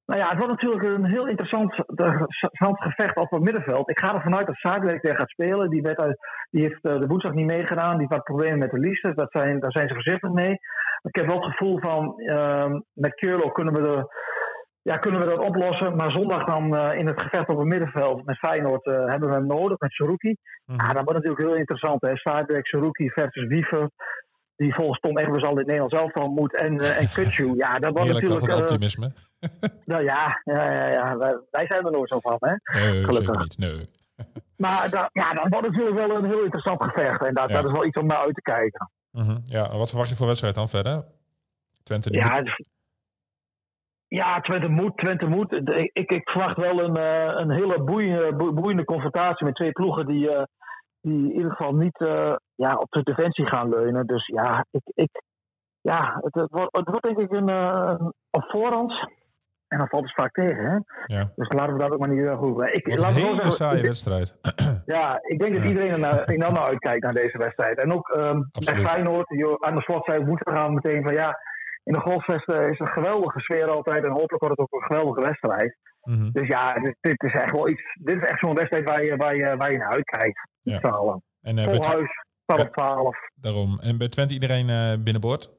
Nou 0.06 0.20
ja, 0.20 0.30
het 0.30 0.38
wordt 0.38 0.52
natuurlijk 0.52 0.84
een 0.84 1.06
heel 1.06 1.28
interessant, 1.28 1.78
interessant 1.88 2.82
gevecht 2.82 3.16
op 3.16 3.30
het 3.30 3.42
middenveld. 3.42 3.90
Ik 3.90 4.00
ga 4.00 4.14
ervan 4.14 4.36
uit 4.36 4.48
dat 4.48 4.58
Zagreb 4.58 5.02
weer 5.02 5.16
gaat 5.16 5.30
spelen. 5.30 5.70
Die, 5.70 5.82
werd 5.82 6.00
uit, 6.00 6.18
die 6.50 6.62
heeft 6.62 6.84
eh, 6.84 7.00
de 7.00 7.08
woensdag 7.08 7.34
niet 7.34 7.46
meegedaan. 7.46 7.98
Die 7.98 8.08
wat 8.08 8.24
problemen 8.24 8.60
met 8.60 8.72
de 8.72 8.80
liefde. 8.80 9.14
Dat 9.14 9.32
zijn, 9.32 9.60
daar 9.60 9.72
zijn 9.72 9.88
ze 9.88 9.94
voorzichtig 9.94 10.32
mee. 10.32 10.52
Ik 11.02 11.16
heb 11.16 11.26
wel 11.28 11.42
het 11.42 11.52
gevoel 11.52 11.80
van, 11.80 12.20
ehm, 12.20 12.80
met 12.94 13.14
Keurlo 13.14 13.50
kunnen 13.50 13.74
we, 13.74 13.82
de, 13.82 14.14
ja, 14.82 14.98
kunnen 14.98 15.20
we 15.20 15.26
dat 15.26 15.40
oplossen. 15.40 15.96
Maar 15.96 16.12
zondag 16.12 16.46
dan 16.46 16.76
eh, 16.76 16.98
in 16.98 17.08
het 17.08 17.22
gevecht 17.22 17.50
op 17.50 17.58
het 17.58 17.68
middenveld 17.68 18.26
met 18.26 18.38
Feyenoord 18.38 18.86
eh, 18.86 18.94
hebben 18.94 19.30
we 19.30 19.36
hem 19.36 19.48
nodig, 19.48 19.80
met 19.80 19.92
Saruki. 19.92 20.36
Mhm. 20.66 20.80
Ja, 20.80 20.94
dat 20.94 21.04
wordt 21.04 21.14
natuurlijk 21.14 21.42
heel 21.42 21.56
interessant. 21.56 22.00
Zagreb, 22.14 22.66
Saruki 22.66 23.10
versus 23.10 23.48
Wiever. 23.48 23.90
Die 24.56 24.74
volgens 24.74 25.00
Tom 25.00 25.18
Egbers 25.18 25.44
al 25.44 25.56
dit 25.56 25.66
Nederlands 25.66 25.96
elftal 25.96 26.28
moet. 26.30 26.56
En, 26.56 26.80
eh 26.80 27.02
en 27.02 27.10
Kutsu. 27.10 27.56
Ja, 27.56 27.80
dat 27.80 27.92
wordt 27.92 28.04
Heerlijk 28.04 28.28
dat 28.28 28.40
natuurlijk... 28.40 28.42
het 28.42 28.52
eh, 28.52 28.58
optimisme. 28.74 29.12
nou 29.94 30.04
ja, 30.04 30.42
ja, 30.44 30.72
ja, 30.72 30.88
ja. 30.92 31.18
Wij, 31.52 31.66
zijn 31.68 31.86
er 31.86 31.92
nooit 31.92 32.10
zo 32.10 32.20
van, 32.20 32.38
hè. 32.40 32.80
Nee, 32.80 33.04
gelukkig. 33.04 33.40
niet. 33.40 33.58
Nee. 33.58 33.90
Maar 34.58 34.90
dat, 34.90 35.10
ja, 35.14 35.34
dat 35.34 35.48
wordt 35.50 35.68
natuurlijk 35.68 35.96
wel 36.08 36.16
een 36.16 36.26
heel 36.26 36.44
interessant 36.44 36.84
gevecht. 36.84 37.26
En 37.26 37.34
dat, 37.34 37.50
Ja. 37.50 37.56
dat 37.56 37.66
is 37.66 37.72
wel 37.72 37.86
iets 37.86 37.98
om 37.98 38.06
naar 38.06 38.18
uit 38.18 38.36
te 38.36 38.42
kijken. 38.42 38.92
Mhm. 39.12 39.38
Ja, 39.46 39.70
en 39.72 39.78
wat 39.78 39.90
verwacht 39.90 40.10
je 40.10 40.16
voor 40.16 40.28
wedstrijd 40.28 40.56
dan 40.56 40.70
verder? 40.70 41.04
Twente 41.84 42.10
die 42.10 42.20
Ja, 42.20 42.44
ja 44.08 44.42
Twente 44.42 44.68
moet, 44.68 44.98
Twente 44.98 45.26
moet. 45.26 45.52
Ik, 45.94 46.12
ik, 46.12 46.30
verwacht 46.30 46.58
wel 46.58 46.80
een, 46.84 46.98
eh, 46.98 47.40
een 47.40 47.52
hele 47.52 47.84
boeiende, 47.84 48.36
boe- 48.36 48.54
boeiende 48.54 48.86
confrontatie 48.86 49.46
met 49.46 49.56
twee 49.56 49.72
ploegen 49.72 50.06
die, 50.06 50.30
die 51.04 51.30
in 51.30 51.36
ieder 51.36 51.52
geval 51.52 51.76
niet 51.76 52.00
eh, 52.00 52.36
ja, 52.56 52.76
op 52.78 52.92
de 52.92 53.04
defensie 53.04 53.46
gaan 53.48 53.70
leunen. 53.70 54.06
Dus 54.08 54.28
ja, 54.28 54.66
ik, 54.72 54.82
ik, 54.94 55.22
ja 55.82 56.20
het, 56.22 56.34
het, 56.34 56.50
wordt, 56.52 56.78
het 56.78 56.90
wordt 56.90 57.04
denk 57.04 57.18
ik 57.18 57.32
een, 57.32 57.50
eh, 57.50 57.96
op 58.32 58.44
voorhand. 58.48 58.94
En 59.68 59.80
dan 59.80 59.88
valt 59.88 60.04
het 60.04 60.14
vaak 60.14 60.32
tegen, 60.34 60.66
hè? 60.66 60.78
Ja. 61.18 61.32
Dus 61.36 61.48
laten 61.52 61.74
we 61.74 61.80
dat 61.80 61.92
ook 61.92 62.00
maar 62.00 62.10
niet 62.10 62.20
heel 62.20 62.38
goed. 62.38 62.64
Ik, 62.72 62.86
Wordt 62.86 63.00
laat 63.02 63.10
een 63.10 63.16
hele 63.16 63.34
zeggen, 63.34 63.52
saaie 63.52 63.80
ik- 63.80 63.86
wedstrijd. 63.86 64.36
Ja, 64.86 65.20
ik 65.22 65.40
denk 65.40 65.54
dat 65.56 65.64
iedereen 65.64 65.92
er 65.92 66.00
naar, 66.00 66.24
enorm 66.28 66.54
naar 66.54 66.66
uitkijkt 66.68 67.04
naar 67.04 67.14
deze 67.14 67.38
wedstrijd. 67.38 67.78
En 67.78 67.94
ook 67.94 68.10
ehm 68.10 68.42
bij. 68.52 68.86
Feyenoord, 68.86 69.28
aan 69.60 69.76
de 69.76 69.82
slot 69.82 70.06
zei 70.06 70.26
woensdag 70.26 70.54
gaan 70.56 70.74
meteen 70.74 71.04
van 71.04 71.14
ja, 71.14 71.38
in 71.84 71.94
de 71.94 72.00
golfvesten 72.00 72.70
is 72.70 72.80
een 72.80 72.88
geweldige 72.88 73.40
sfeer 73.40 73.68
altijd 73.70 74.04
en 74.04 74.12
hopelijk 74.12 74.44
wordt 74.44 74.58
het 74.58 74.60
ook 74.60 74.82
een 74.82 74.88
geweldige 74.88 75.22
wedstrijd. 75.22 75.78
Mhm. 76.04 76.30
Dus 76.32 76.48
ja, 76.48 76.74
dit, 76.74 76.96
dit 77.02 77.24
is 77.24 77.34
echt 77.34 77.52
wel 77.52 77.70
iets, 77.70 77.82
dit 78.00 78.16
is 78.22 78.30
echt 78.30 78.40
zo'n 78.40 78.56
wedstrijd 78.56 78.90
waar 78.90 79.04
je, 79.04 79.16
waar 79.16 79.36
je, 79.36 79.58
waar 79.58 79.72
je 79.72 79.78
naar 79.78 79.92
uitkijkt. 79.92 80.48
Ja. 80.64 80.80
Allen. 80.80 81.24
En 81.42 81.58
eh, 81.58 81.66
bij 81.66 81.74
Vol 81.74 81.84
Tw- 81.84 81.88
huis, 81.90 82.10
par 82.46 82.58
Ja. 82.58 82.64
op 82.66 82.74
12. 82.74 83.18
daarom. 83.36 83.80
En 83.80 83.98
bij 83.98 84.08
Twente 84.10 84.34
iedereen 84.34 84.70
eh, 84.70 84.94
binnenboord? 85.00 85.50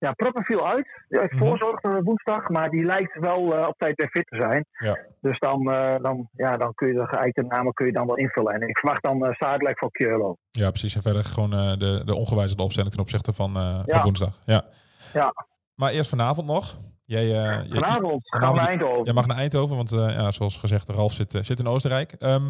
Ja, 0.00 0.12
Proppen 0.12 0.44
viel 0.44 0.66
uit. 0.68 0.88
Heeft 1.08 1.32
Mhm. 1.32 1.44
voorzorgd 1.46 1.84
eh, 1.84 1.96
woensdag, 2.02 2.48
maar 2.48 2.70
die 2.70 2.84
lijkt 2.84 3.18
wel 3.18 3.54
eh, 3.56 3.66
op 3.68 3.74
tijd 3.78 3.96
weer 3.96 4.08
fit 4.08 4.26
te 4.26 4.36
zijn. 4.36 4.66
Ja. 4.72 4.98
Dus 5.20 5.38
dan, 5.38 5.70
eh, 5.72 5.96
dan, 6.02 6.28
ja, 6.32 6.56
dan 6.56 6.74
kun 6.74 6.88
je 6.88 6.94
de 6.94 7.06
geëikte 7.06 7.42
namen 7.42 7.72
kun 7.72 7.86
je 7.86 7.92
dan 7.92 8.06
wel 8.06 8.16
invullen. 8.16 8.54
En 8.54 8.68
ik 8.68 8.78
verwacht 8.78 9.02
dan 9.02 9.24
uh, 9.24 9.30
voor 9.74 9.90
Kjurlo. 9.90 10.36
Ja, 10.50 10.68
precies. 10.70 10.94
En 10.94 11.02
verder 11.02 11.24
gewoon 11.24 11.52
eh, 11.52 11.76
de, 11.76 12.02
de 12.04 12.14
ongewijzigde 12.16 12.62
opstelling 12.62 12.92
ten 12.92 13.00
opzichte 13.00 13.32
van, 13.32 13.56
eh, 13.56 13.80
van 13.86 14.02
woensdag. 14.02 14.38
Ja. 14.44 14.64
Ja. 15.12 15.32
Maar 15.74 15.90
eerst 15.92 16.10
vanavond 16.10 16.46
nog. 16.46 16.76
Jij, 17.04 17.22
eh, 17.22 17.28
jij- 17.30 17.66
Vanavond 17.70 18.02
gaan 18.02 18.10
we 18.10 18.28
vanavond- 18.30 18.58
naar 18.60 18.68
Eindhoven. 18.68 19.04
jij 19.04 19.12
mag 19.14 19.26
naar 19.26 19.36
Eindhoven, 19.36 19.76
want 19.76 19.92
eh, 19.92 19.98
ja, 19.98 20.30
zoals 20.30 20.56
gezegd, 20.58 20.88
Ralf 20.88 21.12
zit, 21.12 21.34
eh, 21.34 21.42
zit 21.42 21.58
in 21.58 21.66
Oostenrijk. 21.66 22.12
Ehm, 22.12 22.42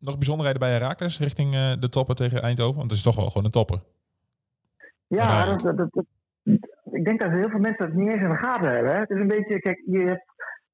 nog 0.00 0.14
bijzonderheden 0.16 0.60
bij 0.60 0.70
Herakles 0.70 1.18
richting 1.20 1.54
eh, 1.54 1.72
de 1.80 1.88
topper 1.88 2.14
tegen 2.14 2.42
Eindhoven? 2.42 2.76
Want 2.76 2.90
het 2.90 2.98
is 2.98 3.04
toch 3.04 3.16
wel 3.16 3.26
gewoon 3.28 3.44
een 3.44 3.50
topper. 3.50 3.78
Ja, 5.06 5.18
Uiteindelijk. 5.18 5.62
dat, 5.62 5.76
dat, 5.76 5.88
dat- 5.92 6.04
ik 6.92 7.04
denk 7.04 7.20
dat 7.20 7.30
heel 7.30 7.48
veel 7.48 7.58
mensen 7.58 7.86
dat 7.86 7.94
niet 7.94 8.08
eens 8.08 8.20
in 8.20 8.28
de 8.28 8.36
gaten 8.36 8.70
hebben. 8.72 8.92
Hè? 8.92 8.98
Het 8.98 9.10
is 9.10 9.20
een 9.20 9.26
beetje, 9.28 9.60
kijk, 9.60 9.82
je 9.86 9.98
hebt 9.98 10.24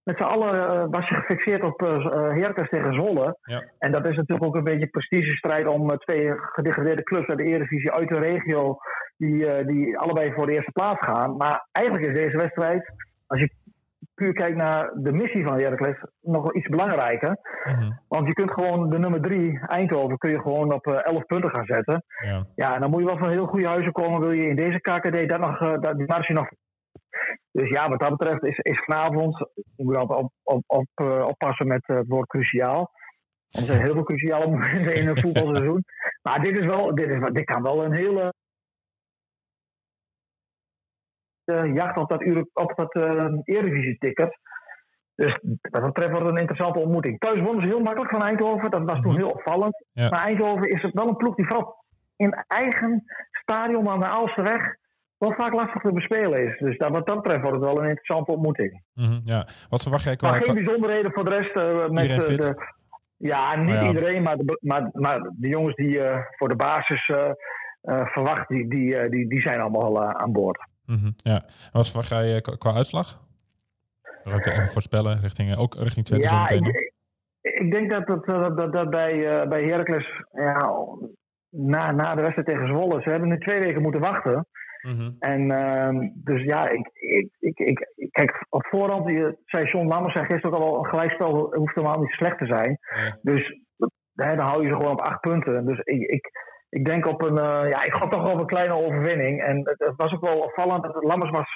met 0.02 0.16
z'n 0.16 0.22
allen 0.22 0.54
eh, 0.54 0.84
was 0.90 1.08
je 1.08 1.14
gefixeerd 1.14 1.62
op 1.62 1.80
Heracles 2.10 2.68
tegen 2.68 2.92
Zwolle. 2.94 3.38
Ja. 3.42 3.64
En 3.78 3.92
dat 3.92 4.06
is 4.06 4.16
natuurlijk 4.16 4.46
ook 4.46 4.54
een 4.54 4.64
beetje 4.64 4.82
een 4.82 4.90
prestigestrijd 4.90 5.66
om 5.66 5.98
twee 5.98 6.32
gedegradeerde 6.36 7.02
clubs 7.02 7.26
uit 7.28 7.38
de 7.38 7.44
Eredivisie 7.44 7.92
uit 7.92 8.08
de 8.08 8.18
regio, 8.18 8.78
die, 9.16 9.64
die 9.64 9.98
allebei 9.98 10.32
voor 10.32 10.46
de 10.46 10.52
eerste 10.52 10.72
plaats 10.72 11.00
gaan. 11.04 11.36
Maar 11.36 11.66
eigenlijk 11.72 12.06
is 12.06 12.14
deze 12.14 12.36
wedstrijd, 12.36 12.92
als 13.26 13.40
je 13.40 13.50
puur 14.16 14.32
kijkt 14.32 14.56
naar 14.56 14.90
de 14.94 15.12
missie 15.12 15.44
van 15.44 15.58
Heracles, 15.58 16.04
nog 16.20 16.42
wel 16.42 16.56
iets 16.56 16.68
belangrijker. 16.68 17.36
Mhm. 17.64 17.90
Want 18.08 18.26
je 18.26 18.32
kunt 18.32 18.50
gewoon 18.50 18.90
de 18.90 18.98
nummer 18.98 19.20
drie, 19.20 19.60
Eindhoven, 19.66 20.18
kun 20.18 20.30
je 20.30 20.40
gewoon 20.40 20.72
op 20.72 20.86
eh, 20.86 21.04
11 21.04 21.26
punten 21.26 21.50
gaan 21.50 21.64
zetten. 21.64 22.04
Ja. 22.24 22.46
Ja, 22.54 22.74
en 22.74 22.80
dan 22.80 22.90
moet 22.90 23.00
je 23.00 23.06
wel 23.06 23.18
van 23.18 23.30
heel 23.30 23.46
goede 23.46 23.68
huizen 23.68 23.92
komen. 23.92 24.20
Wil 24.20 24.30
je 24.30 24.48
in 24.48 24.56
deze 24.56 24.80
KKD 24.80 25.28
dat 25.28 25.40
nog, 25.40 25.60
eh, 25.60 25.80
dat, 25.80 25.96
die 25.96 26.06
marge 26.06 26.32
nog. 26.32 26.48
Dus 27.52 27.68
ja, 27.68 27.88
wat 27.88 28.00
dat 28.00 28.16
betreft 28.16 28.44
is, 28.44 28.58
is 28.58 28.84
vanavond. 28.84 29.38
Je 29.76 29.84
moet 29.84 29.96
altijd 29.96 30.18
op, 30.18 30.32
op, 30.42 30.62
op, 30.66 30.88
eh, 30.94 31.26
oppassen 31.26 31.66
met 31.66 31.88
eh, 31.88 31.96
het 31.96 32.08
woord 32.08 32.28
cruciaal. 32.28 32.90
Want 33.50 33.66
er 33.66 33.72
zijn 33.72 33.84
heel 33.84 33.94
veel 33.94 34.02
cruciale 34.02 34.46
momenten 34.50 34.94
in 34.94 35.08
een 35.08 35.20
voetbalseizoen. 35.20 35.84
Maar 36.22 36.40
dit, 36.40 36.58
is 36.58 36.66
wel, 36.66 36.94
dit, 36.94 37.08
is, 37.08 37.18
dit 37.32 37.44
kan 37.44 37.62
wel 37.62 37.84
een 37.84 37.92
hele. 37.92 38.34
Eh, 41.48 41.74
jacht 41.74 41.96
op 41.96 42.08
dat, 42.08 42.22
Euro- 42.22 42.48
op 42.52 42.72
dat 42.76 42.94
eh 42.94 43.26
Eredivisie-ticket. 43.42 44.38
Dus 45.14 45.38
wat 45.42 45.82
dat 45.82 45.84
betreft 45.86 46.10
wordt 46.10 46.24
het 46.26 46.34
een 46.34 46.40
interessante 46.40 46.78
ontmoeting. 46.78 47.18
Thuis 47.18 47.40
wonnen 47.40 47.62
ze 47.62 47.68
heel 47.68 47.80
makkelijk 47.82 48.10
van 48.10 48.22
Eindhoven. 48.22 48.70
Dat 48.70 48.82
was 48.84 49.00
toen 49.00 49.12
Mhm. 49.12 49.20
heel 49.20 49.30
opvallend. 49.30 49.84
Ja. 49.92 50.08
Maar 50.08 50.20
Eindhoven 50.20 50.70
is 50.70 50.82
het 50.82 50.92
wel 50.94 51.08
een 51.08 51.16
ploeg 51.16 51.34
die 51.34 51.46
vooral 51.46 51.84
in 52.16 52.44
eigen 52.46 53.04
stadion 53.30 53.88
aan 53.88 54.00
de 54.00 54.06
Aalsterweg 54.06 54.76
wel 55.18 55.32
vaak 55.32 55.52
lastig 55.52 55.82
te 55.82 55.92
bespelen 55.92 56.46
is. 56.46 56.58
Dus 56.58 56.78
dat, 56.78 56.90
wat 56.90 57.06
dat 57.06 57.22
betreft 57.22 57.42
wordt 57.42 57.56
het 57.56 57.66
wel 57.66 57.78
een 57.82 57.88
interessante 57.88 58.30
ontmoeting. 58.30 58.82
Mhm, 58.94 59.20
ja. 59.24 59.46
Wat 59.68 59.82
verwacht 59.82 60.04
jij 60.04 60.16
qua... 60.16 60.30
Maar 60.30 60.42
geen 60.42 60.54
bijzonderheden 60.54 61.12
voor 61.12 61.24
de 61.24 61.30
rest. 61.30 61.56
eh, 61.56 61.88
met 61.88 62.08
de, 62.08 62.74
ja, 63.16 63.56
niet 63.56 63.74
Oh 63.74 63.80
ja. 63.82 63.86
iedereen, 63.88 64.22
maar 64.22 64.36
de, 64.36 64.58
maar, 64.60 64.88
maar 64.92 65.20
de 65.36 65.48
jongens 65.48 65.74
die 65.74 66.00
voor 66.36 66.48
de 66.48 66.56
basis 66.56 67.10
verwacht, 67.82 68.48
die, 68.48 68.68
die, 68.68 69.08
die, 69.08 69.28
die 69.28 69.40
zijn 69.40 69.60
allemaal 69.60 70.02
aan 70.14 70.32
boord. 70.32 70.58
Mhm, 70.86 71.10
ja. 71.16 71.42
En 71.44 71.72
wat 71.72 71.86
verwacht 71.86 72.08
jij 72.08 72.34
eh, 72.34 72.40
qua, 72.40 72.56
qua 72.56 72.74
uitslag? 72.74 73.24
Dan 74.24 74.32
ga 74.32 74.38
ik 74.38 74.46
even 74.46 74.68
voorspellen, 74.68 75.20
richting, 75.20 75.50
eh, 75.50 75.60
ook 75.60 75.74
richting 75.74 76.06
Twente 76.06 76.28
zo 76.28 76.34
Ja, 76.34 76.40
meteen 76.40 76.64
ik, 76.64 76.94
ik, 77.40 77.72
denk 77.72 77.90
dat, 77.90 78.06
dat, 78.06 78.26
dat, 78.26 78.56
dat, 78.56 78.72
dat 78.72 78.90
bij, 78.90 79.40
eh, 79.40 79.48
bij 79.48 79.64
Heracles, 79.64 80.22
ja, 80.32 80.72
na, 81.50 81.92
na 81.92 82.14
de 82.14 82.20
wedstrijd 82.22 82.48
tegen 82.48 82.66
Zwolle, 82.66 83.02
ze 83.02 83.10
hebben 83.10 83.28
nu 83.28 83.38
twee 83.38 83.60
weken 83.60 83.82
moeten 83.82 84.00
wachten. 84.00 84.46
Mhm. 84.82 85.10
En 85.18 85.50
ehm, 85.50 86.08
dus 86.14 86.42
ja, 86.42 86.68
ik, 86.68 86.90
ik, 86.92 87.28
ik, 87.38 87.58
ik, 87.96 88.12
kijk, 88.12 88.46
op 88.48 88.66
voorhand, 88.66 89.06
die, 89.06 89.36
zei 89.44 89.64
John 89.64 89.86
Lammers, 89.86 90.14
zei 90.14 90.26
gisteren 90.26 90.56
ook 90.56 90.62
al, 90.62 90.78
een 90.78 90.90
gelijkspel 90.90 91.54
hoeft 91.54 91.74
helemaal 91.74 92.00
niet 92.00 92.10
slecht 92.10 92.38
te 92.38 92.46
zijn. 92.46 92.78
Ja. 92.96 93.18
Dus 93.22 93.60
hè, 94.14 94.36
dan 94.36 94.46
hou 94.46 94.62
je 94.62 94.68
ze 94.68 94.74
gewoon 94.74 94.92
op 94.92 95.00
acht 95.00 95.20
punten. 95.20 95.66
Dus 95.66 95.78
ik, 95.78 96.10
ik, 96.10 96.30
ik 96.76 96.84
denk 96.84 97.06
op 97.06 97.22
een, 97.22 97.38
eh, 97.38 97.70
ja, 97.70 97.82
ik 97.82 97.92
gok 97.92 98.10
toch 98.10 98.22
wel 98.22 98.32
op 98.32 98.38
een 98.38 98.54
kleine 98.56 98.74
overwinning. 98.74 99.42
En 99.42 99.56
het, 99.56 99.78
het 99.78 99.96
was 99.96 100.12
ook 100.12 100.26
wel 100.26 100.38
opvallend, 100.38 100.82
dat 100.82 101.04
Lammers 101.04 101.30
was 101.30 101.52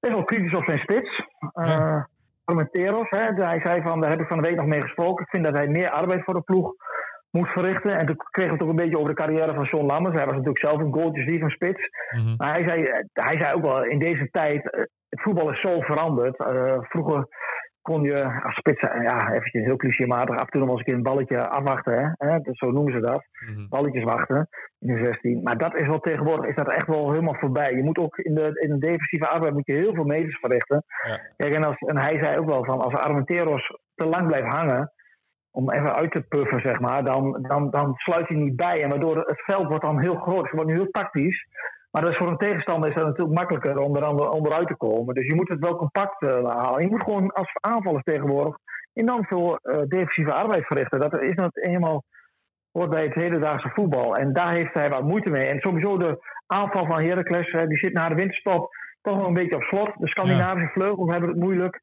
best 0.00 0.14
wel 0.14 0.24
kritisch 0.24 0.54
op 0.54 0.64
zijn 0.64 0.78
spits. 0.78 1.22
Ja. 1.52 1.64
Eh 1.64 2.02
Armenteros, 2.44 3.10
hè, 3.10 3.44
hij 3.44 3.60
zei 3.64 3.82
van, 3.82 4.00
daar 4.00 4.10
heb 4.10 4.20
ik 4.20 4.26
van 4.26 4.42
de 4.42 4.48
week 4.48 4.56
nog 4.56 4.66
mee 4.66 4.80
gesproken. 4.80 5.24
Ik 5.24 5.30
vind 5.30 5.44
dat 5.44 5.56
hij 5.56 5.68
meer 5.68 5.90
arbeid 5.90 6.24
voor 6.24 6.34
de 6.34 6.40
ploeg 6.40 6.74
moet 7.30 7.48
verrichten. 7.48 7.98
En 7.98 8.06
toen 8.06 8.16
kregen 8.30 8.52
we 8.52 8.58
het 8.58 8.62
ook 8.62 8.74
een 8.74 8.84
beetje 8.84 8.98
over 8.98 9.14
de 9.14 9.22
carrière 9.22 9.54
van 9.54 9.64
John 9.64 9.86
Lammers. 9.86 10.14
Hij 10.14 10.24
was 10.24 10.34
natuurlijk 10.34 10.66
zelf 10.66 10.78
een 10.78 10.92
goaltjesdief 10.92 11.40
van 11.40 11.50
spits. 11.50 11.88
Mhm. 12.10 12.34
Maar 12.36 12.52
hij 12.52 12.68
zei, 12.68 12.82
hij 13.12 13.40
zei 13.40 13.54
ook 13.54 13.62
wel, 13.62 13.84
in 13.84 13.98
deze 13.98 14.28
tijd, 14.30 14.70
eh, 14.70 14.80
het 15.08 15.22
voetbal 15.22 15.50
is 15.50 15.60
zo 15.60 15.80
veranderd. 15.80 16.36
Eh, 16.38 16.76
vroeger 16.80 17.26
kon 17.90 18.02
je 18.02 18.42
als 18.42 18.54
spits, 18.54 18.82
eh, 18.82 19.02
ja, 19.02 19.32
eventjes 19.32 19.64
heel 19.64 19.76
clichématig, 19.76 20.36
af 20.36 20.44
en 20.44 20.50
toe 20.50 20.60
nog 20.60 20.68
wel 20.68 20.78
eens 20.78 20.92
een 20.92 21.02
balletje 21.02 21.48
afwachten. 21.48 21.92
Hè? 21.98 22.28
Hè, 22.28 22.38
dus 22.38 22.58
zo 22.58 22.70
noemen 22.70 22.92
ze 22.92 23.00
dat. 23.00 23.24
Mhm. 23.46 23.68
Balletjes 23.68 24.04
wachten 24.04 24.48
in 24.78 24.94
de 24.94 25.04
16. 25.04 25.42
Maar 25.42 25.58
dat 25.58 25.74
is 25.74 25.86
wel 25.86 26.00
tegenwoordig, 26.00 26.50
is 26.50 26.56
dat 26.56 26.76
echt 26.76 26.86
wel 26.86 27.10
helemaal 27.10 27.34
voorbij. 27.34 27.74
Je 27.74 27.82
moet 27.82 27.98
ook 27.98 28.16
in 28.18 28.34
de, 28.34 28.60
in 28.60 28.68
de 28.68 28.78
defensieve 28.78 29.28
arbeid 29.28 29.52
moet 29.52 29.66
je 29.66 29.72
heel 29.72 29.94
veel 29.94 30.04
meters 30.04 30.38
verrichten. 30.38 30.84
Ja. 31.08 31.20
Kijk, 31.36 31.54
en, 31.54 31.64
als, 31.64 31.76
en 31.76 31.98
hij 31.98 32.18
zei 32.22 32.38
ook 32.38 32.46
wel 32.46 32.64
van, 32.64 32.80
als 32.80 32.94
Armenteros 32.94 33.78
te 33.94 34.06
lang 34.06 34.26
blijft 34.26 34.48
hangen, 34.48 34.92
om 35.50 35.70
even 35.70 35.94
uit 35.94 36.12
te 36.12 36.22
puffen, 36.28 36.60
zeg 36.60 36.80
maar, 36.80 37.04
dan, 37.04 37.42
dan, 37.42 37.70
dan 37.70 37.94
sluit 37.94 38.28
hij 38.28 38.36
niet 38.36 38.56
bij. 38.56 38.82
En 38.82 38.88
waardoor 38.88 39.16
het 39.16 39.42
veld 39.44 39.68
wordt 39.68 39.84
dan 39.84 40.00
heel 40.00 40.16
groot. 40.16 40.42
Het 40.42 40.52
wordt 40.52 40.70
nu 40.70 40.76
heel 40.76 40.90
tactisch. 40.90 41.46
Maar 41.94 42.02
dat 42.02 42.12
is 42.12 42.18
voor 42.18 42.28
een 42.28 42.36
tegenstander 42.36 42.88
is 42.88 42.94
dat 42.94 43.04
natuurlijk 43.04 43.38
makkelijker 43.38 43.78
om 43.78 43.96
er 43.96 44.30
onderuit 44.30 44.66
te 44.66 44.76
komen. 44.76 45.14
Dus 45.14 45.26
je 45.26 45.34
moet 45.34 45.48
het 45.48 45.58
wel 45.58 45.76
compact 45.76 46.22
eh, 46.22 46.28
houden. 46.30 46.84
Je 46.84 46.90
moet 46.90 47.02
gewoon 47.02 47.32
als 47.32 47.52
aanvallers 47.60 48.04
tegenwoordig 48.04 48.56
enorm 48.92 49.24
veel 49.24 49.56
eh, 49.56 49.82
defensieve 49.88 50.32
arbeid 50.32 50.66
verrichten. 50.66 51.00
Dat 51.00 51.20
is 51.20 51.34
nou 51.34 51.50
eenmaal 51.52 52.04
hoort 52.72 52.90
bij 52.90 53.04
het 53.04 53.14
hedendaagse 53.14 53.70
voetbal. 53.74 54.16
En 54.16 54.32
daar 54.32 54.52
heeft 54.52 54.74
hij 54.74 54.90
wat 54.90 55.02
moeite 55.02 55.30
mee. 55.30 55.46
En 55.46 55.60
sowieso 55.60 55.96
de 55.96 56.18
aanval 56.46 56.86
van 56.86 57.02
Heracles, 57.02 57.52
hè, 57.52 57.66
die 57.66 57.78
zit 57.78 57.92
na 57.92 58.08
de 58.08 58.14
winterstop 58.14 58.68
toch 59.00 59.16
wel 59.16 59.26
een 59.26 59.34
beetje 59.34 59.56
op 59.56 59.62
slot. 59.62 59.90
De 59.98 60.08
Scandinavische 60.08 60.72
vleugels 60.72 61.10
hebben 61.10 61.30
het 61.30 61.38
moeilijk. 61.38 61.80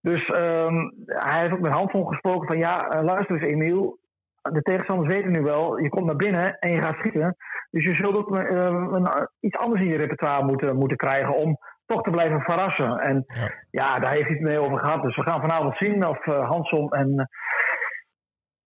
Dus 0.00 0.26
ehm, 0.26 0.74
hij 1.06 1.40
heeft 1.40 1.52
ook 1.52 1.60
met 1.60 1.72
Hanson 1.72 2.06
gesproken 2.06 2.48
van 2.48 2.58
ja, 2.58 2.88
eh, 2.88 3.02
luister 3.02 3.36
eens 3.36 3.52
Emiel. 3.52 3.98
De 4.42 4.62
tegenstanders 4.62 5.14
weten 5.14 5.32
nu 5.32 5.42
wel, 5.42 5.78
je 5.78 5.88
komt 5.88 6.06
naar 6.06 6.16
binnen 6.16 6.58
en 6.58 6.70
je 6.70 6.82
gaat 6.82 6.96
schieten. 6.96 7.36
Dus 7.72 7.84
je 7.84 7.94
zult 7.94 8.14
ook 8.16 8.36
eh, 8.36 8.44
een- 8.92 9.28
iets 9.40 9.56
anders 9.56 9.82
in 9.82 9.88
je 9.88 9.96
repertoire 9.96 10.44
moeten, 10.44 10.76
moeten 10.76 10.96
krijgen 10.96 11.34
om 11.36 11.58
toch 11.86 12.02
te 12.02 12.10
blijven 12.10 12.40
verrassen. 12.40 12.98
En 12.98 13.24
Ja. 13.26 13.52
ja, 13.70 13.98
daar 13.98 14.12
heeft 14.12 14.26
hij 14.28 14.36
het 14.36 14.46
mee 14.46 14.58
over 14.60 14.78
gehad. 14.78 15.02
Dus 15.02 15.16
we 15.16 15.22
gaan 15.22 15.40
vanavond 15.40 15.76
zien 15.78 16.06
of 16.06 16.26
eh 16.26 16.48
Hanson 16.48 16.90
en 16.92 17.18
eh, 17.18 17.24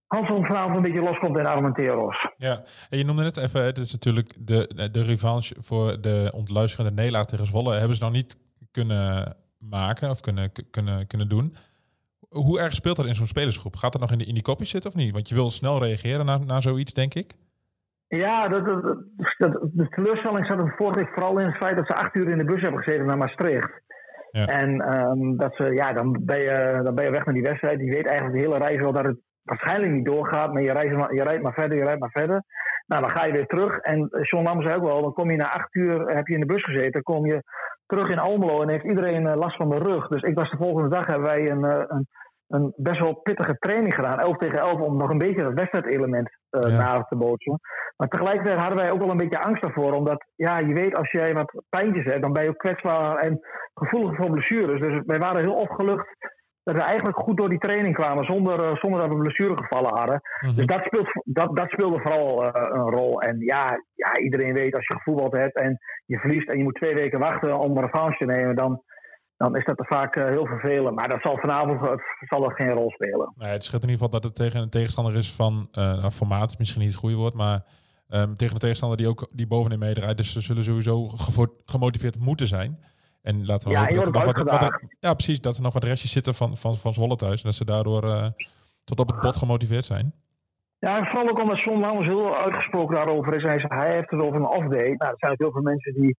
Hanson 0.07 0.47
vanavond 0.47 0.77
een 0.77 0.83
beetje 0.83 1.01
loskomt 1.03 1.37
in 1.39 1.47
Armenteros. 1.47 2.29
Ja, 2.37 2.63
en 2.91 2.99
je 2.99 3.05
noemde 3.05 3.23
net 3.23 3.37
even, 3.37 3.65
het 3.65 3.79
is 3.79 3.93
natuurlijk 3.93 4.35
de, 4.47 4.89
de 4.93 5.03
revanche 5.03 5.55
voor 5.59 6.01
de 6.01 6.33
ontluisterende 6.35 6.95
nederlaag 6.95 7.25
tegen 7.25 7.47
Zwolle. 7.47 7.75
Hebben 7.77 7.97
ze 7.97 8.03
nou 8.03 8.15
niet 8.15 8.37
kunnen 8.71 9.37
maken 9.59 10.11
of 10.11 10.21
kunnen, 10.21 10.53
kunnen, 10.71 11.07
kunnen 11.07 11.29
doen. 11.29 11.57
Hoe 12.29 12.61
erg 12.61 12.75
speelt 12.75 12.97
dat 12.97 13.07
in 13.07 13.15
zo'n 13.15 13.27
spelersgroep? 13.27 13.77
Gaat 13.77 13.93
dat 13.93 14.01
nog 14.01 14.13
in, 14.13 14.19
de, 14.19 14.25
in 14.25 14.35
die 14.35 14.43
kopjes 14.43 14.71
zitten 14.71 14.91
of 14.91 14.97
niet? 14.97 15.13
Want 15.13 15.29
je 15.29 15.35
wil 15.35 15.51
snel 15.51 15.79
reageren 15.85 16.27
naar, 16.27 16.47
naar 16.47 16.63
zoiets, 16.63 16.93
denk 16.93 17.15
ik. 17.15 17.33
Ja, 18.09 18.49
dat, 18.49 18.65
dat, 19.39 19.69
de 19.73 19.89
teleurstelling 19.89 20.47
zat 20.47 20.57
hem 20.57 20.75
vorige 20.77 20.99
week 20.99 21.15
vooral 21.15 21.39
in 21.39 21.47
het 21.47 21.57
feit 21.57 21.77
dat 21.77 21.87
ze 21.87 21.95
acht 21.95 22.15
uur 22.15 22.29
in 22.29 22.39
de 22.39 22.45
bus 22.45 22.61
hebben 22.61 22.83
gezeten 22.83 23.07
naar 23.07 23.19
Maastricht. 23.19 23.71
Ja. 24.31 24.47
En 24.47 24.81
ehm, 24.81 25.37
dat 25.37 25.55
ze, 25.55 25.65
ja, 25.65 25.93
dan 25.93 26.25
ben, 26.25 26.39
je, 26.39 26.81
dan 26.83 26.95
ben 26.95 27.05
je 27.05 27.11
weg 27.11 27.25
naar 27.25 27.35
die 27.35 27.43
wedstrijd. 27.43 27.79
Die 27.79 27.93
weet 27.93 28.07
eigenlijk 28.07 28.39
de 28.39 28.45
hele 28.45 28.65
reis 28.65 28.81
wel 28.81 28.93
dat 28.93 29.05
het 29.05 29.19
waarschijnlijk 29.43 29.93
niet 29.93 30.05
doorgaat. 30.05 30.53
Maar 30.53 30.63
je, 30.63 30.73
reist 30.73 30.95
maar, 30.95 31.15
je 31.15 31.23
rijdt 31.23 31.43
maar 31.43 31.53
verder, 31.53 31.79
je 31.79 31.85
rijdt 31.85 32.01
maar 32.01 32.11
verder. 32.11 32.43
Nou, 32.87 33.03
dan 33.03 33.11
ga 33.11 33.25
je 33.25 33.33
weer 33.33 33.47
terug. 33.47 33.79
En 33.79 34.09
John 34.23 34.45
Lam 34.45 34.63
zei 34.63 34.75
ook 34.75 34.85
wel, 34.85 35.03
dan 35.03 35.13
kom 35.13 35.31
je 35.31 35.37
na 35.37 35.53
acht 35.53 35.75
uur, 35.75 36.01
heb 36.01 36.27
je 36.27 36.35
in 36.35 36.41
de 36.41 36.47
bus 36.47 36.65
gezeten. 36.65 36.93
Dan 36.93 37.03
kom 37.03 37.27
je 37.27 37.43
terug 37.87 38.09
in 38.11 38.19
Almelo 38.19 38.63
en 38.63 38.69
heeft 38.69 38.85
iedereen 38.85 39.27
eh, 39.27 39.37
last 39.37 39.57
van 39.57 39.69
de 39.69 39.79
rug. 39.79 40.09
Dus 40.09 40.23
ik 40.23 40.35
was 40.35 40.51
de 40.51 40.57
volgende 40.57 40.89
dag, 40.89 41.07
hebben 41.07 41.27
wij 41.27 41.51
een, 41.51 41.65
eh, 41.65 41.85
een, 41.87 42.07
een 42.49 42.73
best 42.77 43.01
wel 43.01 43.15
pittige 43.15 43.57
training 43.59 43.95
gedaan. 43.95 44.19
11 44.19 44.37
tegen 44.37 44.59
11, 44.59 44.81
om 44.81 44.97
nog 44.97 45.11
een 45.11 45.19
beetje 45.19 45.43
dat 45.43 45.53
wedstrijdelement 45.53 46.31
eh 46.51 46.71
Ja. 46.71 46.77
na 46.77 47.03
te 47.03 47.17
bootsen. 47.17 47.61
Maar 47.97 48.09
tegelijkertijd 48.09 48.59
hadden 48.59 48.79
wij 48.79 48.91
ook 48.91 48.99
wel 48.99 49.11
een 49.11 49.17
beetje 49.17 49.43
angst 49.43 49.63
daarvoor. 49.63 49.93
Omdat, 49.93 50.25
ja, 50.35 50.59
je 50.59 50.75
weet, 50.75 50.97
als 50.97 51.11
jij 51.11 51.35
wat 51.35 51.63
pijntjes 51.69 52.05
hebt, 52.05 52.23
dan 52.23 52.33
ben 52.33 52.43
je 52.43 52.49
ook 52.49 52.59
kwetsbaar 52.59 53.17
en 53.17 53.41
gevoelig 53.75 54.17
voor 54.17 54.31
blessures. 54.31 54.81
Dus 54.81 55.03
wij 55.07 55.19
waren 55.19 55.41
heel 55.41 55.55
opgelucht 55.55 56.07
dat 56.63 56.75
we 56.75 56.81
eigenlijk 56.81 57.19
goed 57.19 57.37
door 57.37 57.49
die 57.49 57.59
training 57.59 57.95
kwamen 57.95 58.25
zonder, 58.25 58.65
eh, 58.65 58.77
zonder 58.77 59.01
dat 59.01 59.09
we 59.09 59.17
blessuregevallen 59.17 59.99
hadden. 59.99 60.21
Mhm. 60.41 60.55
Dus 60.57 60.67
dat, 60.67 60.85
speelt, 60.85 61.09
dat, 61.25 61.57
dat 61.57 61.71
speelde 61.71 62.01
vooral 62.01 62.45
eh, 62.45 62.71
een 62.73 62.91
rol. 62.91 63.21
En 63.23 63.39
ja, 63.41 63.81
ja, 63.95 64.17
iedereen 64.17 64.53
weet 64.53 64.75
als 64.75 64.87
je 64.87 64.95
gevoetbald 64.95 65.33
hebt 65.33 65.57
en 65.57 65.79
je 66.07 66.19
verliest 66.19 66.49
en 66.49 66.59
je 66.59 66.63
moet 66.63 66.75
twee 66.75 66.95
weken 66.95 67.19
wachten 67.19 67.59
om 67.59 67.77
een 67.77 67.85
revanche 67.85 68.19
te 68.19 68.25
nemen, 68.33 68.57
dan, 68.57 68.83
dan 69.37 69.57
is 69.57 69.65
dat 69.65 69.79
er 69.79 69.87
vaak 69.87 70.17
eh, 70.17 70.25
heel 70.25 70.47
vervelend. 70.47 70.97
Maar 70.97 71.09
dat 71.09 71.23
zal 71.23 71.37
vanavond 71.37 72.01
zal 72.21 72.41
dat 72.41 72.53
geen 72.53 72.71
rol 72.71 72.91
spelen. 72.91 73.33
Nee, 73.37 73.51
het 73.51 73.65
scheelt 73.65 73.83
in 73.83 73.89
ieder 73.89 74.05
geval 74.05 74.21
dat 74.21 74.31
het 74.31 74.35
tegen 74.35 74.63
een 74.63 74.71
tegenstander 74.71 75.17
is 75.17 75.35
van 75.35 75.69
eh, 75.73 75.85
nou, 75.85 76.11
formaat, 76.11 76.51
is 76.51 76.57
misschien 76.57 76.81
niet 76.81 76.91
het 76.91 77.01
goede 77.01 77.17
woord, 77.17 77.35
maar 77.35 77.65
ehm, 78.09 78.35
tegen 78.35 78.55
een 78.55 78.61
tegenstander 78.61 78.99
die 78.99 79.09
ook 79.09 79.29
die 79.33 79.47
bovenin 79.47 79.79
meedraait. 79.79 80.17
Dus 80.17 80.33
ze 80.33 80.41
zullen 80.41 80.65
sowieso 80.65 81.09
gemotiveerd 81.65 82.19
moeten 82.19 82.47
zijn. 82.47 82.79
En 83.27 83.47
laten 83.47 83.69
we 83.69 83.75
Ja, 83.75 83.81
hopen 83.81 84.13
dat 84.13 84.37
er 84.37 84.45
nog 84.45 84.61
wat, 84.61 84.83
ja, 85.01 85.15
precies, 85.15 85.41
dat 85.41 85.57
er 85.57 85.63
nog 85.63 85.73
wat 85.73 85.85
restjes 85.85 86.13
zitten 86.13 86.35
van, 86.35 86.57
van, 86.57 86.75
van 86.75 86.93
Zwolle 86.95 87.17
thuis. 87.17 87.43
En 87.43 87.49
dat 87.49 87.55
ze 87.55 87.65
daardoor 87.65 88.05
eh, 88.05 88.27
tot 88.85 89.01
op 89.01 89.09
het 89.09 89.21
bot 89.21 89.37
gemotiveerd 89.37 89.85
zijn. 89.85 90.13
Ja, 90.79 90.99
en 90.99 91.07
vooral 91.07 91.29
ook 91.29 91.41
omdat 91.41 91.63
John 91.63 91.81
Lammers 91.81 92.07
heel 92.07 92.37
uitgesproken 92.37 92.95
daarover 92.95 93.35
is. 93.35 93.43
Hij, 93.43 93.59
zei, 93.59 93.75
hij 93.81 93.95
heeft 93.95 94.11
het 94.11 94.21
over 94.21 94.37
een 94.37 94.47
off-day. 94.47 94.95
Nou, 94.99 95.11
er 95.11 95.19
zijn 95.19 95.33
ook 95.33 95.39
heel 95.39 95.53
veel 95.53 95.63
mensen 95.63 95.95
die, 95.95 96.17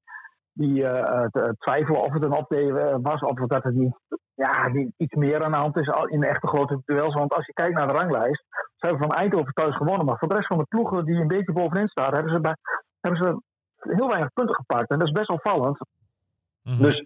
die 0.58 0.86
eh, 0.88 1.24
t- 1.26 1.54
twijfelen 1.60 2.02
of 2.02 2.14
het 2.14 2.24
een 2.24 2.78
eh, 2.78 2.96
was. 3.02 3.22
Of 3.22 3.34
dat 3.48 3.64
het 3.64 3.76
niet, 3.76 3.96
ja, 4.34 4.68
niet 4.68 4.92
iets 4.98 5.14
meer 5.16 5.44
aan 5.44 5.52
de 5.52 5.58
hand 5.58 5.78
is 5.78 5.88
in 6.06 6.20
de 6.20 6.28
echte 6.28 6.48
grote 6.48 6.82
duels. 6.86 7.14
Want 7.14 7.34
als 7.34 7.46
je 7.46 7.54
kijkt 7.54 7.76
naar 7.78 7.88
de 7.88 7.94
ranglijst, 7.94 8.44
ze 8.50 8.88
hebben 8.88 9.08
van 9.08 9.18
Eindhoven 9.18 9.54
thuis 9.54 9.76
gewonnen. 9.76 10.06
Maar 10.06 10.18
voor 10.18 10.28
de 10.28 10.36
rest 10.36 10.48
van 10.48 10.58
de 10.58 10.66
ploegen 10.70 11.06
die 11.06 11.16
een 11.16 11.28
beetje 11.28 11.54
bovenin 11.54 11.88
staan, 11.88 12.14
hebben 12.14 12.34
ze, 12.34 12.40
bij, 12.42 12.56
hebben 13.00 13.24
ze 13.24 13.42
heel 13.96 14.08
weinig 14.08 14.34
punten 14.34 14.56
gepakt. 14.56 14.90
En 14.90 14.98
dat 15.00 15.08
is 15.08 15.14
best 15.14 15.30
opvallend. 15.30 15.78
Mhm. 16.64 16.84
Dus 16.84 17.04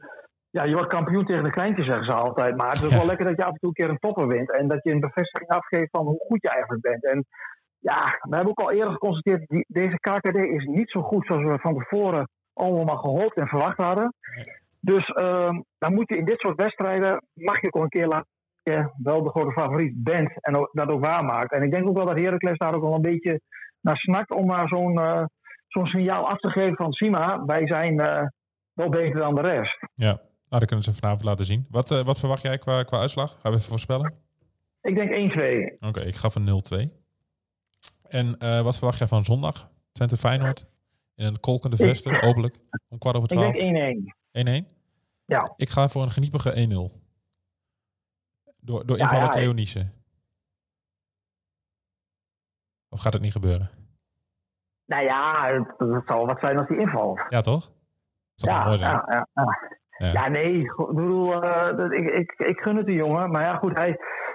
ja, 0.50 0.64
je 0.64 0.74
wordt 0.74 0.90
kampioen 0.94 1.26
tegen 1.26 1.44
de 1.44 1.52
kleintjes, 1.52 1.86
zeggen 1.86 2.06
ze 2.06 2.14
altijd. 2.14 2.58
Maar 2.58 2.70
het 2.70 2.82
is 2.82 2.90
Ja. 2.90 2.98
wel 2.98 3.06
lekker 3.06 3.26
dat 3.26 3.38
je 3.38 3.44
af 3.46 3.52
en 3.52 3.58
toe 3.60 3.68
een 3.70 3.74
keer 3.76 3.90
een 3.90 4.00
topper 4.00 4.28
wint. 4.28 4.52
En 4.52 4.68
dat 4.68 4.84
je 4.84 4.92
een 4.92 5.00
bevestiging 5.00 5.50
afgeeft 5.50 5.90
van 5.92 6.06
hoe 6.06 6.26
goed 6.28 6.42
je 6.42 6.50
eigenlijk 6.50 6.82
bent. 6.82 7.06
En 7.06 7.26
ja, 7.80 8.04
we 8.22 8.36
hebben 8.36 8.50
ook 8.50 8.60
al 8.60 8.72
eerder 8.72 8.92
geconstateerd, 8.94 9.48
die, 9.48 9.66
deze 9.68 9.96
KKD 10.00 10.36
is 10.36 10.66
niet 10.66 10.90
zo 10.90 11.02
goed 11.02 11.26
zoals 11.26 11.44
we 11.44 11.60
van 11.60 11.78
tevoren 11.78 12.28
allemaal 12.54 12.98
gehoopt 12.98 13.38
en 13.38 13.48
verwacht 13.48 13.78
hadden. 13.78 14.14
Dus 14.80 15.08
ehm, 15.08 15.62
dan 15.78 15.94
moet 15.94 16.10
je 16.10 16.18
in 16.18 16.26
dit 16.26 16.40
soort 16.40 16.62
wedstrijden, 16.62 17.24
mag 17.34 17.62
je 17.62 17.74
ook 17.74 17.84
een 17.84 17.90
keer 17.90 18.08
laten 18.08 18.30
dat 18.64 18.76
je 18.76 18.92
wel 19.04 19.24
de 19.24 19.30
grote 19.30 19.52
favoriet 19.52 20.04
bent 20.04 20.32
en 20.42 20.56
ook, 20.56 20.70
dat 20.72 20.90
ook 20.90 21.06
waarmaakt. 21.06 21.52
En 21.52 21.64
ik 21.64 21.72
denk 21.72 21.88
ook 21.88 21.98
wel 21.98 22.06
dat 22.06 22.20
Heracles 22.20 22.58
daar 22.58 22.76
ook 22.76 22.82
wel 22.82 22.94
een 22.94 23.02
beetje 23.02 23.42
naar 23.82 23.98
snakt 23.98 24.32
om 24.32 24.46
maar 24.46 24.68
zo'n 24.68 25.00
eh, 25.00 25.24
zo'n 25.68 25.86
signaal 25.86 26.30
af 26.30 26.38
te 26.38 26.50
geven 26.50 26.76
van 26.76 26.92
Sima, 26.92 27.46
wij 27.46 27.68
zijn 27.68 28.00
eh, 28.00 28.28
wel 28.74 28.90
beter 28.90 29.20
dan 29.20 29.36
de 29.36 29.42
rest. 29.42 29.78
Ja, 29.94 30.14
nou, 30.14 30.20
dat 30.50 30.66
kunnen 30.66 30.84
ze 30.84 30.94
vanavond 30.94 31.24
laten 31.24 31.46
zien. 31.46 31.66
Wat, 31.70 31.92
eh, 31.92 32.04
wat 32.04 32.20
verwacht 32.20 32.42
jij 32.42 32.58
qua, 32.58 32.84
qua 32.84 33.00
uitslag? 33.00 33.32
Gaan 33.32 33.52
we 33.52 33.58
even 33.58 33.70
voorspellen? 33.70 34.14
Ik 34.82 34.96
denk 34.96 35.16
1-2. 35.16 35.78
Oké, 35.80 36.02
ik 36.02 36.16
ga 36.16 36.30
van 36.30 36.44
0-2. 36.44 36.92
En 38.08 38.38
eh, 38.38 38.62
wat 38.62 38.78
verwacht 38.78 38.98
jij 38.98 39.08
van 39.08 39.24
zondag? 39.24 39.70
Twente 39.92 40.18
Feyenoord? 40.18 40.66
In 41.16 41.26
een 41.26 41.40
kolkende 41.40 41.78
Ik- 41.84 41.88
vesten, 41.90 42.20
hopelijk. 42.26 42.56
Om 42.90 42.98
kwart 42.98 43.16
over 43.16 43.32
Ik 43.32 43.38
twaalf. 43.38 43.56
denk 43.56 43.76
1-1. 43.78 44.16
1-1? 44.32 44.68
Ja. 45.26 45.54
Ik 45.58 45.70
ga 45.70 45.88
voor 45.88 46.02
een 46.02 46.12
geniepige 46.12 46.52
1-0. 46.56 47.00
Door, 48.60 48.86
door 48.86 48.98
Ja, 48.98 49.28
Theo 49.30 49.52
Niese. 49.52 49.90
Of 52.90 53.00
gaat 53.02 53.14
het 53.14 53.22
niet 53.22 53.32
gebeuren? 53.32 53.70
Nou 54.86 55.04
ja, 55.04 55.48
het, 55.54 56.04
zal 56.08 56.26
wat 56.26 56.40
zijn 56.40 56.58
als 56.58 56.68
die 56.68 56.80
invalt. 56.80 57.22
Ja, 57.30 57.42
toch? 57.42 57.72
zou 58.36 58.52
toch 58.54 58.60
Ja, 58.62 58.66
mooi 58.66 58.78
zijn? 58.78 58.92
ja, 58.92 59.28
ja, 59.34 60.12
ja. 60.12 60.28
Nee. 60.28 60.54
Ik 60.62 60.76
bedoel, 60.76 61.42
dat- 61.42 61.92
ik, 61.92 62.08
ik, 62.14 62.32
ik 62.38 62.60
gun 62.60 62.76
het 62.76 62.86
de 62.86 62.94
jongen. 62.94 63.32
Maar 63.32 63.44
ja, 63.44 63.56
goed, 63.56 63.78
hij, 63.78 63.90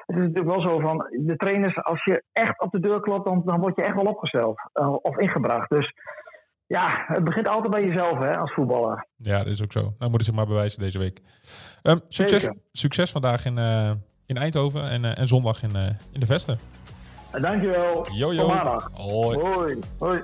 het 0.07 0.17
is 0.17 0.23
natuurlijk 0.23 0.47
wel 0.47 0.61
zo 0.61 0.79
van... 0.79 0.97
De 1.27 1.37
trainers, 1.37 1.83
als 1.83 2.05
je 2.05 2.25
echt 2.33 2.61
op 2.61 2.71
de 2.73 2.81
deur 2.81 3.01
klopt, 3.01 3.25
dan, 3.25 3.43
dan 3.45 3.61
word 3.61 3.77
je 3.77 3.83
echt 3.83 3.95
wel 3.95 4.05
opgesteld. 4.07 4.61
eh, 4.73 4.93
of 5.03 5.17
ingebracht. 5.19 5.69
Dus 5.71 5.93
ja, 6.67 7.05
het 7.07 7.25
begint 7.25 7.49
altijd 7.49 7.73
bij 7.73 7.85
jezelf, 7.85 8.19
hè, 8.19 8.37
als 8.37 8.53
voetballer. 8.53 9.07
Ja, 9.17 9.39
dat 9.39 9.47
is 9.47 9.63
ook 9.63 9.73
zo. 9.73 9.81
Nou 9.81 9.95
moeten 9.99 10.19
ze 10.19 10.25
zich 10.25 10.35
maar 10.35 10.47
bewijzen 10.47 10.81
deze 10.81 10.99
week. 10.99 11.21
Ehm, 11.83 11.99
succes, 12.09 12.43
Zeker. 12.43 12.59
succes 12.73 13.11
vandaag 13.11 13.45
in, 13.45 13.59
eh, 13.59 13.91
in 14.27 14.37
Eindhoven 14.37 14.91
en, 14.91 15.05
eh, 15.05 15.19
en 15.19 15.29
zondag 15.29 15.63
in, 15.63 15.77
eh, 15.77 15.87
in 16.13 16.21
de 16.21 16.27
Vesten. 16.27 16.59
En 17.31 17.43
dankjewel. 17.43 18.07
Yo, 18.13 18.49
maandag. 18.49 18.91
Hoi. 18.93 19.39
Hoi. 19.39 19.79
Hoi. 19.99 20.23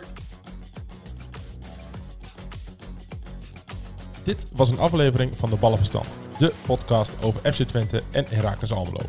Dit 4.23 4.47
was 4.53 4.71
een 4.71 4.79
aflevering 4.79 5.39
van 5.39 5.51
de 5.51 5.57
Ballenverstand. 5.57 6.19
De 6.39 6.53
podcast 6.67 7.25
over 7.25 7.53
FC 7.53 7.63
Twente 7.63 8.03
en 8.11 8.27
Heracles 8.29 8.73
Almelo. 8.73 9.01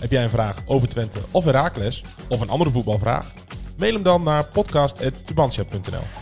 Heb 0.00 0.10
jij 0.10 0.22
een 0.22 0.30
vraag 0.30 0.56
over 0.66 0.88
Twente 0.88 1.18
of 1.30 1.44
Heracles? 1.44 2.04
Of 2.28 2.40
een 2.40 2.50
andere 2.50 2.70
voetbalvraag? 2.70 3.32
Mail 3.76 3.92
hem 3.92 4.02
dan 4.02 4.22
naar 4.22 4.44
podcast.tubantia.nl 4.44 6.21